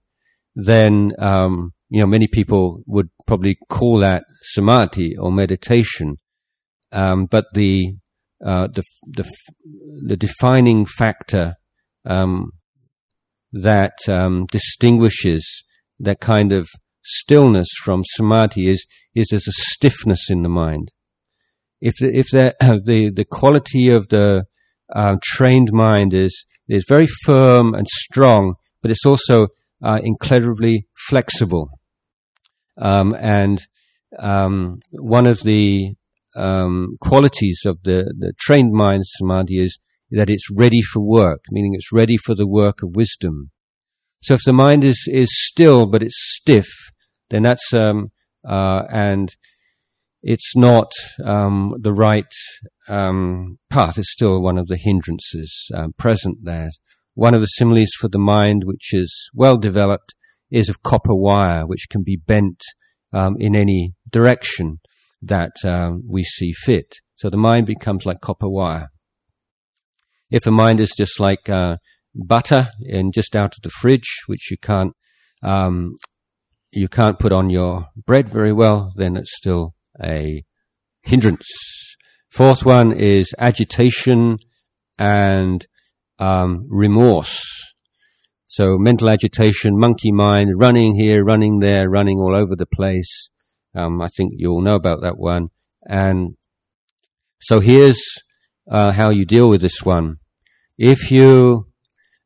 then 0.55 1.13
um, 1.19 1.73
you 1.89 2.01
know 2.01 2.07
many 2.07 2.27
people 2.27 2.83
would 2.87 3.11
probably 3.27 3.57
call 3.69 3.99
that 3.99 4.25
samadhi 4.43 5.17
or 5.17 5.33
meditation, 5.33 6.17
um, 6.93 7.27
but 7.27 7.47
the 7.55 7.97
uh, 8.45 8.69
the, 8.69 8.83
the 9.07 9.31
the 10.07 10.17
defining 10.17 10.85
factor 10.85 11.55
um, 12.05 12.53
that 13.53 13.95
um, 14.09 14.47
distinguishes 14.51 15.65
that 16.01 16.21
kind 16.21 16.53
of 16.53 16.69
stillness 17.05 17.69
from 17.83 18.03
samadhi 18.17 18.69
is 18.69 18.87
is 19.15 19.29
there's 19.31 19.49
a 19.49 19.53
stiffness 19.53 20.31
in 20.31 20.43
the 20.43 20.49
mind. 20.49 20.91
If 21.81 21.97
the, 21.99 22.17
if 22.17 22.31
the 22.31 22.55
the 22.85 23.11
the 23.11 23.25
quality 23.25 23.91
of 23.91 24.09
the 24.09 24.47
uh, 24.95 25.17
trained 25.23 25.73
mind 25.73 26.15
is 26.15 26.47
is 26.69 26.85
very 26.89 27.09
firm 27.25 27.75
and 27.75 27.87
strong, 27.89 28.55
but 28.81 28.91
it's 28.91 29.05
also 29.05 29.49
uh, 29.83 30.01
incredibly 30.03 30.87
flexible. 31.09 31.69
Um, 32.79 33.15
and 33.19 33.67
um, 34.19 34.81
one 34.91 35.27
of 35.27 35.41
the 35.41 35.95
um, 36.37 36.97
qualities 37.01 37.61
of 37.67 37.83
the, 37.83 38.15
the 38.19 38.33
trained 38.39 38.73
mind 38.73 39.05
samadhi 39.19 39.59
is 39.59 39.79
that 40.11 40.31
it's 40.31 40.51
ready 40.51 40.83
for 40.83 41.01
work, 41.01 41.41
meaning 41.51 41.75
it's 41.75 41.93
ready 41.93 42.17
for 42.17 42.35
the 42.35 42.47
work 42.47 42.83
of 42.83 42.97
wisdom. 42.97 43.51
So 44.23 44.35
if 44.35 44.43
the 44.45 44.53
mind 44.53 44.85
is, 44.85 45.07
is 45.11 45.29
still 45.33 45.87
but 45.87 46.03
it's 46.03 46.17
stiff, 46.37 46.69
then 47.31 47.43
that's 47.43 47.73
um, 47.73 48.09
uh, 48.49 48.85
and 48.91 49.35
it's 50.23 50.55
not 50.55 50.93
um, 51.25 51.75
the 51.81 51.93
right 51.93 52.33
um, 52.89 53.59
path. 53.71 53.99
It's 53.99 54.13
still 54.13 54.41
one 54.41 54.57
of 54.57 54.69
the 54.69 54.77
hindrances 54.77 55.69
um, 55.75 55.93
present 55.99 56.39
there. 56.45 56.71
One 57.15 57.35
of 57.35 57.41
the 57.41 57.47
similes 57.47 57.91
for 57.99 58.09
the 58.09 58.19
mind, 58.19 58.63
which 58.65 58.95
is 58.95 59.13
well 59.35 59.57
developed, 59.57 60.15
is 60.51 60.69
of 60.69 60.83
copper 60.83 61.15
wire, 61.15 61.67
which 61.67 61.89
can 61.91 62.03
be 62.03 62.17
bent 62.17 62.63
um, 63.13 63.37
in 63.39 63.57
any 63.57 63.95
direction 64.09 64.79
that 65.21 65.53
um, 65.65 66.03
we 66.09 66.23
see 66.23 66.53
fit. 66.53 66.97
So 67.17 67.29
the 67.29 67.37
mind 67.37 67.67
becomes 67.67 68.07
like 68.07 68.21
copper 68.21 68.49
wire. 68.49 68.89
If 70.31 70.47
a 70.47 70.51
mind 70.51 70.81
is 70.81 70.93
just 70.97 71.21
like 71.21 71.49
uh, 71.49 71.77
butter 72.15 72.71
and 72.89 73.13
just 73.13 73.37
out 73.37 73.55
of 73.57 73.63
the 73.63 73.71
fridge, 73.71 74.09
which 74.27 74.51
you 74.51 74.57
can't 74.57 74.93
um, 75.43 75.97
you 76.71 76.89
can't 76.89 77.19
put 77.19 77.33
on 77.33 77.51
your 77.51 77.89
bread 78.07 78.29
very 78.29 78.53
well, 78.53 78.93
then 78.97 79.17
it's 79.17 79.37
still 79.37 79.75
a 80.03 80.45
hindrance. 81.03 81.47
Fourth 82.31 82.65
one 82.65 82.93
is 82.93 83.35
agitation 83.39 84.39
and 84.99 85.67
um, 86.19 86.67
remorse. 86.69 87.45
So 88.47 88.77
mental 88.79 89.09
agitation, 89.09 89.79
monkey 89.79 90.13
mind, 90.13 90.53
running 90.57 90.95
here, 90.97 91.25
running 91.25 91.61
there, 91.61 91.89
running 91.89 92.19
all 92.19 92.35
over 92.35 92.55
the 92.55 92.67
place. 92.67 93.31
Um, 93.75 94.01
I 94.01 94.09
think 94.09 94.35
you 94.37 94.51
all 94.51 94.61
know 94.61 94.75
about 94.75 95.01
that 95.03 95.19
one. 95.19 95.49
And 95.89 96.37
so 97.41 97.61
here's 97.61 98.01
uh, 98.71 98.93
how 98.93 99.11
you 99.11 99.25
deal 99.25 99.49
with 99.49 99.61
this 99.61 99.83
one. 99.83 100.17
If 100.79 101.11
you 101.11 101.67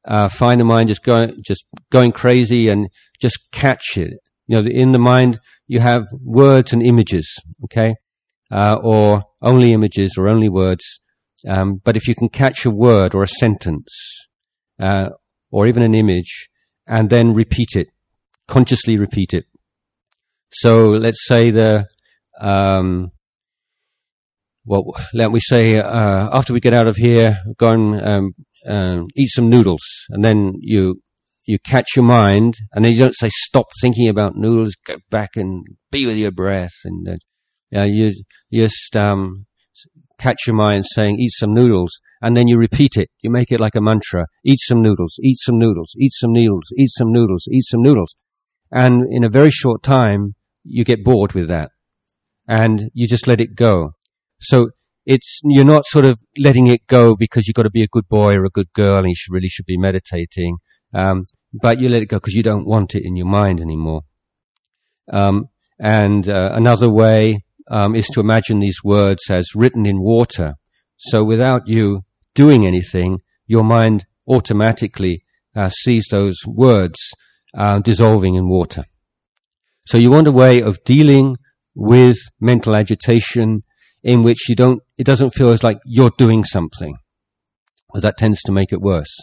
uh, 0.07 0.29
find 0.29 0.61
the 0.61 0.65
mind 0.65 0.89
just 0.89 1.03
going 1.03 1.43
just 1.45 1.65
going 1.91 2.13
crazy 2.13 2.69
and 2.69 2.89
just 3.21 3.39
catch 3.53 3.97
it, 3.97 4.19
you 4.47 4.61
know, 4.61 4.69
in 4.69 4.93
the 4.93 4.99
mind 4.99 5.41
you 5.67 5.81
have 5.81 6.07
words 6.23 6.73
and 6.73 6.83
images, 6.83 7.35
okay, 7.65 7.97
uh, 8.51 8.79
or 8.83 9.23
only 9.43 9.73
images 9.73 10.17
or 10.17 10.29
only 10.29 10.49
words. 10.49 11.01
Um, 11.47 11.81
but 11.85 11.97
if 11.97 12.09
you 12.09 12.15
can 12.15 12.29
catch 12.29 12.65
a 12.65 12.71
word 12.71 13.15
or 13.15 13.23
a 13.23 13.29
sentence, 13.29 13.89
uh, 14.81 15.11
or 15.51 15.67
even 15.67 15.83
an 15.83 15.95
image, 15.95 16.49
and 16.87 17.11
then 17.11 17.35
repeat 17.35 17.71
it, 17.75 17.89
consciously 18.49 18.97
repeat 18.97 19.35
it. 19.35 19.45
So 20.53 20.91
let's 20.91 21.27
say 21.27 21.51
the, 21.51 21.87
um, 22.41 23.11
well, 24.65 24.85
let 25.13 25.31
me 25.31 25.41
say, 25.41 25.79
uh, 25.79 26.29
after 26.33 26.53
we 26.53 26.61
get 26.61 26.75
out 26.75 26.87
of 26.87 26.97
here, 26.97 27.39
go 27.57 27.71
and 27.71 28.07
um, 28.07 28.35
uh, 28.67 29.03
eat 29.17 29.29
some 29.29 29.49
noodles, 29.49 29.83
and 30.11 30.25
then 30.25 30.55
you 30.61 31.01
you 31.47 31.59
catch 31.59 31.97
your 31.97 32.05
mind, 32.05 32.57
and 32.73 32.85
then 32.85 32.93
you 32.93 32.99
don't 32.99 33.15
say 33.15 33.31
stop 33.31 33.67
thinking 33.81 34.09
about 34.09 34.37
noodles, 34.37 34.75
go 34.85 34.97
back 35.11 35.31
and 35.37 35.65
be 35.91 36.07
with 36.07 36.17
your 36.17 36.33
breath, 36.33 36.75
and 36.85 37.21
uh, 37.75 37.83
you, 37.83 38.13
just 38.53 38.97
um, 38.97 39.47
catch 40.19 40.47
your 40.47 40.57
mind 40.57 40.87
saying 40.87 41.17
eat 41.19 41.33
some 41.33 41.55
noodles, 41.55 42.01
and 42.21 42.37
then 42.37 42.49
you 42.49 42.59
repeat 42.59 42.97
it. 42.97 43.11
You 43.23 43.31
make 43.31 43.53
it 43.53 43.61
like 43.61 43.75
a 43.75 43.81
mantra: 43.81 44.27
eat 44.45 44.59
some 44.63 44.83
noodles, 44.83 45.15
eat 45.23 45.39
some 45.39 45.59
noodles, 45.59 45.93
eat 45.99 46.13
some 46.13 46.33
noodles, 46.33 46.67
eat 46.77 46.91
some 46.91 47.13
noodles, 47.13 47.49
eat 47.51 47.65
some 47.65 47.83
noodles, 47.83 48.15
and 48.71 49.05
in 49.11 49.25
a 49.25 49.31
very 49.31 49.51
short 49.51 49.83
time 49.83 50.33
you 50.65 50.85
get 50.85 51.05
bored 51.05 51.33
with 51.33 51.49
that, 51.49 51.71
and 52.49 52.91
you 52.93 53.07
just 53.07 53.27
let 53.27 53.41
it 53.41 53.55
go. 53.55 53.93
So 54.41 54.71
it's 55.07 55.41
you're 55.45 55.65
not 55.65 55.87
sort 55.87 56.05
of 56.05 56.19
letting 56.37 56.67
it 56.67 56.87
go 56.89 57.15
because 57.15 57.47
you've 57.47 57.55
got 57.55 57.63
to 57.63 57.71
be 57.71 57.85
a 57.85 57.89
good 57.89 58.09
boy 58.09 58.35
or 58.35 58.45
a 58.45 58.51
good 58.51 58.73
girl 58.73 58.99
and 58.99 59.09
you 59.09 59.15
should, 59.15 59.33
really 59.33 59.49
should 59.49 59.65
be 59.65 59.79
meditating. 59.79 60.59
Um, 60.93 61.25
but 61.61 61.81
you 61.81 61.89
let 61.89 62.03
it 62.03 62.07
go 62.07 62.17
because 62.17 62.35
you 62.35 62.43
don't 62.43 62.67
want 62.67 62.95
it 62.95 63.05
in 63.05 63.17
your 63.17 63.27
mind 63.27 63.61
anymore. 63.61 64.03
Um, 65.13 65.49
and 65.79 66.29
uh, 66.29 66.51
another 66.53 66.91
way 66.91 67.45
um, 67.71 67.95
is 67.95 68.07
to 68.09 68.21
imagine 68.21 68.61
these 68.61 68.83
words 68.85 69.31
as 69.31 69.55
written 69.55 69.87
in 69.87 70.01
water. 70.01 70.55
So 70.97 71.25
without 71.25 71.67
you 71.67 72.05
doing 72.35 72.67
anything, 72.67 73.21
your 73.47 73.65
mind 73.65 74.07
automatically 74.29 75.25
uh, 75.55 75.69
sees 75.69 76.07
those 76.11 76.37
words 76.47 76.99
uh, 77.55 77.79
dissolving 77.81 78.35
in 78.35 78.49
water. 78.49 78.85
So 79.87 79.99
you 79.99 80.11
want 80.11 80.27
a 80.27 80.33
way 80.33 80.61
of 80.61 80.83
dealing 80.85 81.37
with 81.75 82.17
mental 82.41 82.75
agitation 82.75 83.63
in 84.03 84.23
which 84.23 84.49
you 84.49 84.55
don't, 84.55 84.83
it 84.99 85.05
doesn't 85.05 85.31
feel 85.31 85.51
as 85.51 85.63
like 85.63 85.79
you're 85.85 86.13
doing 86.17 86.45
something, 86.45 86.97
because 87.89 88.03
that 88.03 88.17
tends 88.17 88.41
to 88.43 88.53
make 88.53 88.73
it 88.73 88.81
worse. 88.81 89.15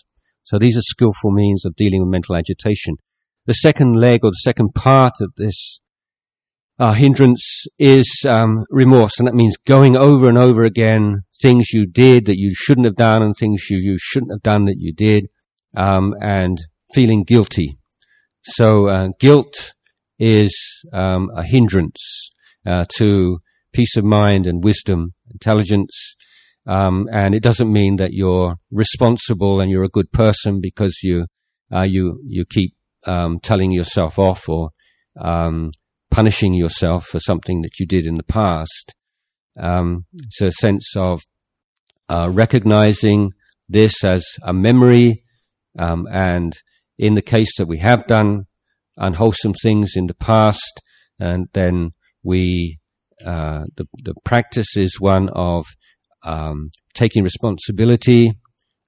So 0.43 0.59
these 0.59 0.77
are 0.77 0.81
skillful 0.81 1.31
means 1.31 1.65
of 1.65 1.75
dealing 1.75 2.01
with 2.01 2.09
mental 2.09 2.35
agitation. 2.35 2.95
The 3.45 3.53
second 3.53 3.95
leg 3.95 4.21
or 4.23 4.31
the 4.31 4.41
second 4.43 4.73
part 4.75 5.13
of 5.19 5.33
this 5.37 5.79
uh, 6.79 6.93
hindrance 6.93 7.65
is 7.77 8.07
um, 8.27 8.65
remorse, 8.69 9.19
and 9.19 9.27
that 9.27 9.35
means 9.35 9.57
going 9.65 9.95
over 9.95 10.27
and 10.27 10.37
over 10.37 10.63
again 10.63 11.21
things 11.41 11.71
you 11.71 11.85
did 11.85 12.25
that 12.25 12.37
you 12.37 12.53
shouldn't 12.55 12.85
have 12.85 12.95
done 12.95 13.21
and 13.21 13.35
things 13.35 13.69
you, 13.69 13.77
you 13.77 13.97
shouldn't 13.99 14.31
have 14.31 14.41
done 14.41 14.65
that 14.65 14.77
you 14.77 14.93
did, 14.93 15.27
um, 15.75 16.15
and 16.21 16.57
feeling 16.93 17.23
guilty. 17.23 17.77
So 18.43 18.87
uh, 18.87 19.09
guilt 19.19 19.73
is 20.19 20.53
um, 20.91 21.29
a 21.35 21.43
hindrance 21.43 22.31
uh, 22.65 22.85
to 22.97 23.39
peace 23.73 23.95
of 23.97 24.05
mind 24.05 24.47
and 24.47 24.63
wisdom, 24.63 25.11
intelligence. 25.31 26.15
Um, 26.65 27.09
and 27.11 27.35
it 27.35 27.43
doesn't 27.43 27.71
mean 27.71 27.97
that 27.97 28.13
you're 28.13 28.55
responsible 28.71 29.59
and 29.59 29.69
you're 29.69 29.83
a 29.83 29.89
good 29.89 30.11
person 30.11 30.61
because 30.61 30.97
you 31.03 31.27
uh, 31.73 31.81
you 31.81 32.19
you 32.23 32.45
keep 32.45 32.73
um, 33.05 33.39
telling 33.39 33.71
yourself 33.71 34.17
off 34.17 34.47
or 34.47 34.69
um, 35.19 35.71
punishing 36.09 36.53
yourself 36.53 37.05
for 37.05 37.19
something 37.19 37.61
that 37.61 37.79
you 37.79 37.85
did 37.85 38.05
in 38.05 38.15
the 38.15 38.23
past. 38.23 38.95
Um, 39.59 40.05
it's 40.15 40.41
a 40.41 40.51
sense 40.51 40.95
of 40.95 41.21
uh, 42.09 42.29
recognizing 42.31 43.31
this 43.67 44.03
as 44.03 44.25
a 44.41 44.53
memory, 44.53 45.23
um, 45.77 46.07
and 46.11 46.53
in 46.97 47.15
the 47.15 47.21
case 47.21 47.51
that 47.57 47.67
we 47.67 47.79
have 47.79 48.07
done 48.07 48.45
unwholesome 48.97 49.53
things 49.53 49.93
in 49.95 50.07
the 50.07 50.13
past, 50.13 50.81
and 51.19 51.47
then 51.53 51.91
we 52.23 52.79
uh, 53.25 53.65
the, 53.75 53.85
the 54.03 54.13
practice 54.23 54.75
is 54.75 54.99
one 54.99 55.29
of 55.29 55.65
um, 56.23 56.71
taking 56.93 57.23
responsibility, 57.23 58.33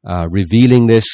uh, 0.05 0.27
revealing 0.29 0.87
this 0.87 1.05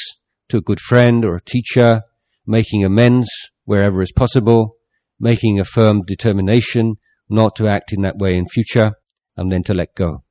to 0.49 0.57
a 0.57 0.61
good 0.61 0.79
friend 0.79 1.23
or 1.25 1.35
a 1.35 1.41
teacher, 1.41 2.03
making 2.45 2.83
amends 2.83 3.29
wherever 3.65 4.01
is 4.01 4.11
possible, 4.11 4.75
making 5.19 5.59
a 5.59 5.65
firm 5.65 6.01
determination 6.01 6.95
not 7.29 7.55
to 7.55 7.67
act 7.67 7.93
in 7.93 8.01
that 8.01 8.17
way 8.17 8.37
in 8.37 8.45
future, 8.45 8.93
and 9.37 9.51
then 9.51 9.63
to 9.63 9.73
let 9.73 9.95
go. 9.95 10.23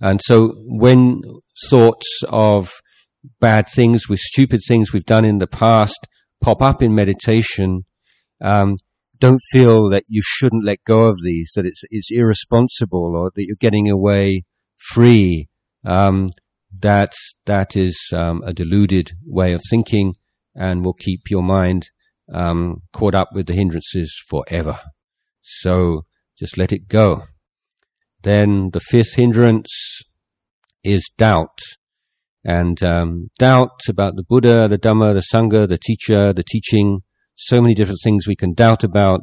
And 0.00 0.20
so 0.22 0.54
when 0.66 1.22
thoughts 1.70 2.06
of 2.28 2.70
bad 3.40 3.66
things, 3.68 4.08
with 4.08 4.20
stupid 4.20 4.60
things 4.66 4.92
we've 4.92 5.06
done 5.06 5.24
in 5.24 5.38
the 5.38 5.46
past 5.46 6.06
pop 6.42 6.60
up 6.60 6.82
in 6.82 6.94
meditation, 6.94 7.86
um, 8.42 8.76
don't 9.18 9.40
feel 9.50 9.88
that 9.90 10.04
you 10.08 10.22
shouldn't 10.24 10.64
let 10.64 10.84
go 10.84 11.04
of 11.04 11.22
these, 11.22 11.50
that 11.54 11.66
it's, 11.66 11.82
it's 11.90 12.10
irresponsible 12.10 13.16
or 13.16 13.30
that 13.34 13.44
you're 13.46 13.56
getting 13.58 13.88
away 13.88 14.44
free. 14.76 15.48
Um, 15.84 16.30
that, 16.80 17.14
that 17.46 17.76
is 17.76 17.96
um, 18.12 18.42
a 18.44 18.52
deluded 18.52 19.12
way 19.24 19.52
of 19.52 19.62
thinking 19.70 20.14
and 20.54 20.84
will 20.84 20.94
keep 20.94 21.30
your 21.30 21.42
mind 21.42 21.90
um, 22.32 22.82
caught 22.92 23.14
up 23.14 23.28
with 23.32 23.46
the 23.46 23.54
hindrances 23.54 24.14
forever. 24.28 24.80
So 25.42 26.06
just 26.38 26.56
let 26.56 26.72
it 26.72 26.88
go. 26.88 27.24
Then 28.22 28.70
the 28.70 28.80
fifth 28.80 29.14
hindrance 29.14 30.00
is 30.82 31.08
doubt. 31.16 31.58
And 32.44 32.82
um, 32.82 33.30
doubt 33.38 33.80
about 33.88 34.16
the 34.16 34.24
Buddha, 34.28 34.68
the 34.68 34.78
Dhamma, 34.78 35.14
the 35.14 35.24
Sangha, 35.32 35.66
the 35.68 35.78
teacher, 35.78 36.32
the 36.32 36.42
teaching, 36.42 37.02
so 37.36 37.60
many 37.60 37.74
different 37.74 38.00
things 38.02 38.26
we 38.26 38.36
can 38.36 38.54
doubt 38.54 38.84
about. 38.84 39.22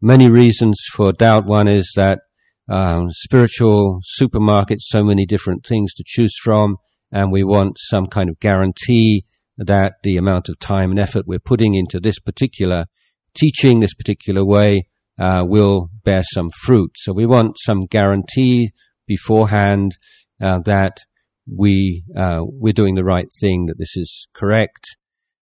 Many 0.00 0.28
reasons 0.28 0.78
for 0.92 1.12
doubt. 1.12 1.46
One 1.46 1.68
is 1.68 1.92
that 1.96 2.20
um, 2.68 3.10
spiritual 3.10 4.00
supermarket, 4.02 4.80
so 4.80 5.04
many 5.04 5.26
different 5.26 5.66
things 5.66 5.94
to 5.94 6.04
choose 6.06 6.34
from, 6.42 6.76
and 7.10 7.30
we 7.30 7.44
want 7.44 7.76
some 7.78 8.06
kind 8.06 8.30
of 8.30 8.40
guarantee 8.40 9.24
that 9.58 9.94
the 10.02 10.16
amount 10.16 10.48
of 10.48 10.58
time 10.58 10.90
and 10.90 10.98
effort 10.98 11.26
we're 11.26 11.38
putting 11.38 11.74
into 11.74 12.00
this 12.00 12.18
particular 12.18 12.86
teaching, 13.34 13.80
this 13.80 13.94
particular 13.94 14.44
way, 14.44 14.88
uh, 15.18 15.44
will 15.46 15.90
bear 16.04 16.22
some 16.32 16.50
fruit. 16.50 16.92
So 16.96 17.12
we 17.12 17.26
want 17.26 17.58
some 17.58 17.82
guarantee 17.82 18.70
beforehand 19.06 19.92
uh, 20.40 20.60
that 20.60 21.00
we 21.46 22.04
uh, 22.16 22.40
we're 22.44 22.72
doing 22.72 22.94
the 22.94 23.04
right 23.04 23.28
thing, 23.40 23.66
that 23.66 23.78
this 23.78 23.96
is 23.96 24.28
correct. 24.32 24.96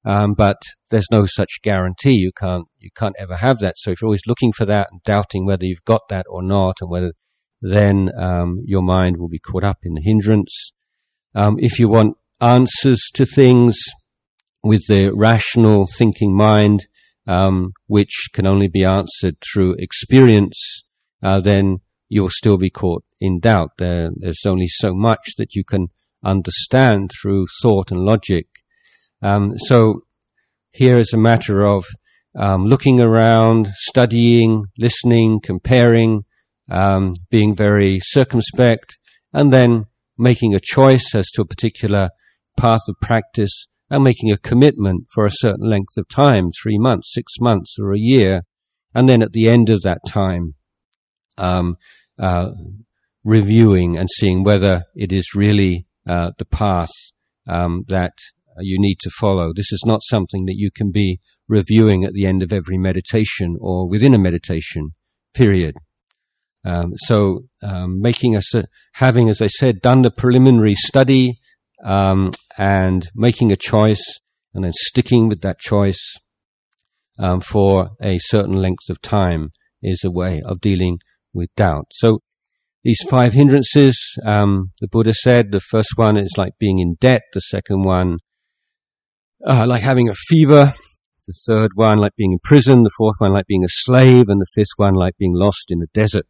Um, 0.04 0.32
but 0.32 0.56
there's 0.90 1.10
no 1.10 1.26
such 1.26 1.60
guarantee. 1.62 2.14
You 2.14 2.32
can't 2.32 2.66
you 2.78 2.90
can't 2.96 3.16
ever 3.18 3.36
have 3.36 3.58
that. 3.60 3.74
So 3.76 3.90
if 3.90 4.00
you're 4.00 4.08
always 4.08 4.26
looking 4.26 4.52
for 4.52 4.64
that 4.64 4.88
and 4.90 5.02
doubting 5.02 5.44
whether 5.44 5.64
you've 5.64 5.84
got 5.84 6.02
that 6.08 6.26
or 6.28 6.42
not, 6.42 6.76
and 6.80 6.90
whether 6.90 7.12
then 7.60 8.10
um, 8.16 8.62
your 8.64 8.82
mind 8.82 9.16
will 9.18 9.28
be 9.28 9.38
caught 9.38 9.64
up 9.64 9.78
in 9.82 9.94
the 9.94 10.00
hindrance. 10.02 10.72
Um, 11.34 11.56
if 11.58 11.78
you 11.78 11.88
want 11.88 12.16
answers 12.40 13.02
to 13.14 13.26
things 13.26 13.78
with 14.62 14.82
the 14.88 15.10
rational 15.14 15.86
thinking 15.98 16.34
mind, 16.34 16.86
um, 17.26 17.72
which 17.86 18.28
can 18.32 18.46
only 18.46 18.68
be 18.68 18.84
answered 18.84 19.36
through 19.52 19.76
experience, 19.78 20.82
uh, 21.22 21.40
then 21.40 21.80
you'll 22.08 22.30
still 22.30 22.56
be 22.56 22.70
caught 22.70 23.04
in 23.20 23.40
doubt. 23.40 23.72
There, 23.78 24.10
there's 24.16 24.44
only 24.46 24.68
so 24.68 24.94
much 24.94 25.34
that 25.38 25.54
you 25.54 25.64
can 25.64 25.88
understand 26.24 27.10
through 27.20 27.46
thought 27.62 27.90
and 27.90 28.00
logic. 28.00 28.46
Um, 29.22 29.58
so 29.58 30.00
here 30.72 30.98
is 30.98 31.12
a 31.12 31.18
matter 31.18 31.62
of 31.62 31.84
um, 32.36 32.64
looking 32.64 33.00
around, 33.00 33.68
studying, 33.76 34.66
listening, 34.78 35.40
comparing, 35.40 36.24
um, 36.70 37.14
being 37.30 37.54
very 37.54 38.00
circumspect, 38.02 38.98
and 39.32 39.52
then 39.52 39.86
making 40.16 40.54
a 40.54 40.60
choice 40.60 41.14
as 41.14 41.28
to 41.32 41.42
a 41.42 41.46
particular 41.46 42.10
path 42.56 42.82
of 42.88 42.94
practice 43.00 43.66
and 43.88 44.04
making 44.04 44.30
a 44.30 44.38
commitment 44.38 45.06
for 45.12 45.26
a 45.26 45.32
certain 45.32 45.66
length 45.66 45.96
of 45.96 46.08
time, 46.08 46.50
three 46.62 46.78
months, 46.78 47.12
six 47.12 47.34
months, 47.40 47.76
or 47.80 47.92
a 47.92 47.98
year. 47.98 48.42
And 48.94 49.08
then 49.08 49.22
at 49.22 49.32
the 49.32 49.48
end 49.48 49.68
of 49.68 49.82
that 49.82 49.98
time, 50.06 50.54
um, 51.36 51.74
uh, 52.18 52.50
reviewing 53.24 53.96
and 53.96 54.08
seeing 54.10 54.44
whether 54.44 54.84
it 54.94 55.12
is 55.12 55.34
really 55.34 55.86
uh, 56.06 56.30
the 56.38 56.44
path 56.44 56.90
um, 57.48 57.84
that 57.88 58.12
you 58.58 58.78
need 58.80 58.98
to 59.00 59.10
follow. 59.10 59.52
This 59.54 59.72
is 59.72 59.82
not 59.86 60.02
something 60.04 60.46
that 60.46 60.56
you 60.56 60.70
can 60.70 60.90
be 60.90 61.20
reviewing 61.48 62.04
at 62.04 62.12
the 62.12 62.26
end 62.26 62.42
of 62.42 62.52
every 62.52 62.78
meditation 62.78 63.56
or 63.60 63.88
within 63.88 64.14
a 64.14 64.18
meditation 64.18 64.90
period. 65.34 65.76
Um, 66.64 66.92
so, 66.96 67.44
um, 67.62 68.00
making 68.00 68.36
us 68.36 68.52
having, 68.94 69.28
as 69.30 69.40
I 69.40 69.46
said, 69.46 69.80
done 69.80 70.02
the 70.02 70.10
preliminary 70.10 70.74
study 70.74 71.38
um, 71.84 72.32
and 72.58 73.08
making 73.14 73.50
a 73.50 73.56
choice, 73.56 74.02
and 74.52 74.64
then 74.64 74.72
sticking 74.74 75.28
with 75.28 75.40
that 75.40 75.58
choice 75.58 76.16
um, 77.18 77.40
for 77.40 77.90
a 78.02 78.18
certain 78.18 78.54
length 78.54 78.90
of 78.90 79.00
time 79.00 79.50
is 79.82 80.04
a 80.04 80.10
way 80.10 80.42
of 80.44 80.60
dealing 80.60 80.98
with 81.32 81.48
doubt. 81.56 81.86
So, 81.92 82.20
these 82.82 83.00
five 83.08 83.32
hindrances, 83.32 83.98
um, 84.24 84.72
the 84.80 84.88
Buddha 84.88 85.12
said, 85.12 85.52
the 85.52 85.60
first 85.60 85.92
one 85.96 86.16
is 86.16 86.32
like 86.36 86.52
being 86.58 86.78
in 86.78 86.96
debt. 86.98 87.22
The 87.32 87.40
second 87.40 87.82
one, 87.82 88.18
uh, 89.46 89.66
like 89.66 89.82
having 89.82 90.08
a 90.08 90.14
fever. 90.14 90.74
The 91.26 91.34
third 91.46 91.70
one, 91.74 91.98
like 91.98 92.16
being 92.16 92.32
in 92.32 92.38
prison. 92.42 92.82
The 92.82 92.90
fourth 92.96 93.16
one, 93.18 93.32
like 93.32 93.46
being 93.46 93.64
a 93.64 93.68
slave. 93.68 94.28
And 94.28 94.40
the 94.40 94.46
fifth 94.54 94.76
one, 94.76 94.94
like 94.94 95.16
being 95.16 95.34
lost 95.34 95.66
in 95.70 95.82
a 95.82 95.86
desert. 95.94 96.26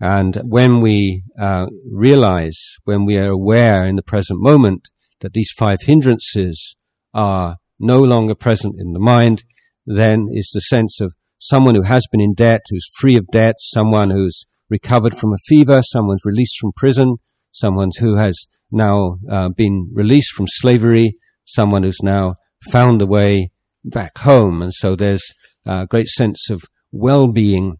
And 0.00 0.36
when 0.44 0.80
we 0.80 1.22
uh, 1.40 1.66
realize, 1.90 2.58
when 2.84 3.06
we 3.06 3.16
are 3.16 3.30
aware 3.30 3.84
in 3.84 3.96
the 3.96 4.02
present 4.02 4.40
moment 4.40 4.88
that 5.20 5.32
these 5.32 5.50
five 5.56 5.82
hindrances 5.82 6.76
are 7.14 7.56
no 7.78 8.02
longer 8.02 8.34
present 8.34 8.76
in 8.78 8.92
the 8.92 8.98
mind, 8.98 9.44
then 9.86 10.26
is 10.30 10.50
the 10.52 10.60
sense 10.60 11.00
of 11.00 11.14
someone 11.38 11.74
who 11.74 11.82
has 11.82 12.06
been 12.10 12.20
in 12.20 12.34
debt, 12.34 12.62
who's 12.68 12.90
free 12.98 13.16
of 13.16 13.26
debt, 13.28 13.54
someone 13.58 14.10
who's 14.10 14.46
recovered 14.68 15.16
from 15.16 15.32
a 15.32 15.38
fever, 15.46 15.80
someone's 15.82 16.24
released 16.24 16.58
from 16.60 16.72
prison, 16.76 17.16
someone 17.52 17.90
who 17.98 18.16
has 18.16 18.46
now 18.70 19.16
uh, 19.30 19.48
been 19.48 19.88
released 19.94 20.32
from 20.32 20.46
slavery, 20.48 21.16
someone 21.46 21.82
who's 21.82 22.02
now 22.02 22.34
found 22.70 23.00
the 23.00 23.06
way 23.06 23.50
back 23.84 24.18
home. 24.18 24.62
And 24.62 24.74
so 24.74 24.96
there's 24.96 25.22
a 25.64 25.86
great 25.86 26.08
sense 26.08 26.50
of 26.50 26.62
well-being 26.92 27.78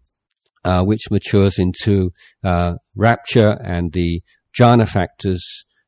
uh, 0.64 0.82
which 0.82 1.10
matures 1.10 1.58
into 1.58 2.10
uh, 2.42 2.74
rapture 2.94 3.58
and 3.62 3.92
the 3.92 4.22
jhana 4.58 4.88
factors 4.88 5.44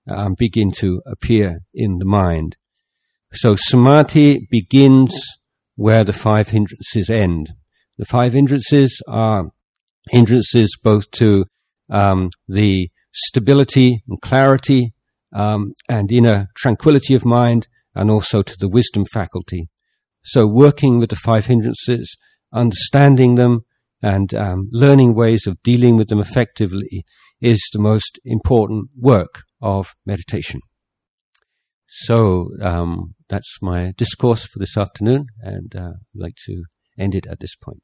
um, 0.09 0.35
begin 0.39 0.70
to 0.70 1.03
appear 1.07 1.61
in 1.74 1.99
the 1.99 2.05
mind. 2.05 2.57
So 3.33 3.57
samadhi 3.57 4.47
begins 4.51 5.20
where 5.74 6.05
the 6.05 6.12
five 6.12 6.49
hindrances 6.49 7.11
end. 7.11 7.53
The 7.99 8.05
five 8.05 8.33
hindrances 8.33 9.03
are 9.07 9.51
hindrances 10.11 10.76
both 10.83 11.11
to 11.12 11.47
um, 11.91 12.31
the 12.47 12.91
stability 13.12 14.03
and 14.09 14.20
clarity 14.20 14.93
um, 15.33 15.72
and 15.89 16.11
inner 16.11 16.49
tranquility 16.57 17.14
of 17.14 17.24
mind, 17.24 17.68
and 17.95 18.11
also 18.11 18.43
to 18.43 18.57
the 18.59 18.68
wisdom 18.68 19.05
faculty. 19.12 19.68
So, 20.22 20.47
working 20.47 20.99
with 20.99 21.11
the 21.11 21.16
five 21.16 21.47
hindrances, 21.47 22.16
understanding 22.53 23.35
them, 23.37 23.64
and 24.03 24.33
um, 24.35 24.68
learning 24.70 25.14
ways 25.14 25.47
of 25.47 25.62
dealing 25.62 25.97
with 25.97 26.09
them 26.09 26.20
effectively 26.20 27.05
is 27.41 27.61
the 27.72 27.79
most 27.79 28.18
important 28.24 28.91
work 28.97 29.43
of 29.61 29.95
meditation. 30.07 30.61
So 31.89 32.51
um, 32.61 33.14
that's 33.29 33.59
my 33.62 33.93
discourse 33.97 34.45
for 34.45 34.59
this 34.59 34.76
afternoon, 34.76 35.26
and 35.41 35.74
uh, 35.74 35.81
I'd 35.81 36.22
like 36.22 36.35
to 36.47 36.64
end 36.99 37.14
it 37.14 37.26
at 37.26 37.41
this 37.41 37.57
point. 37.57 37.83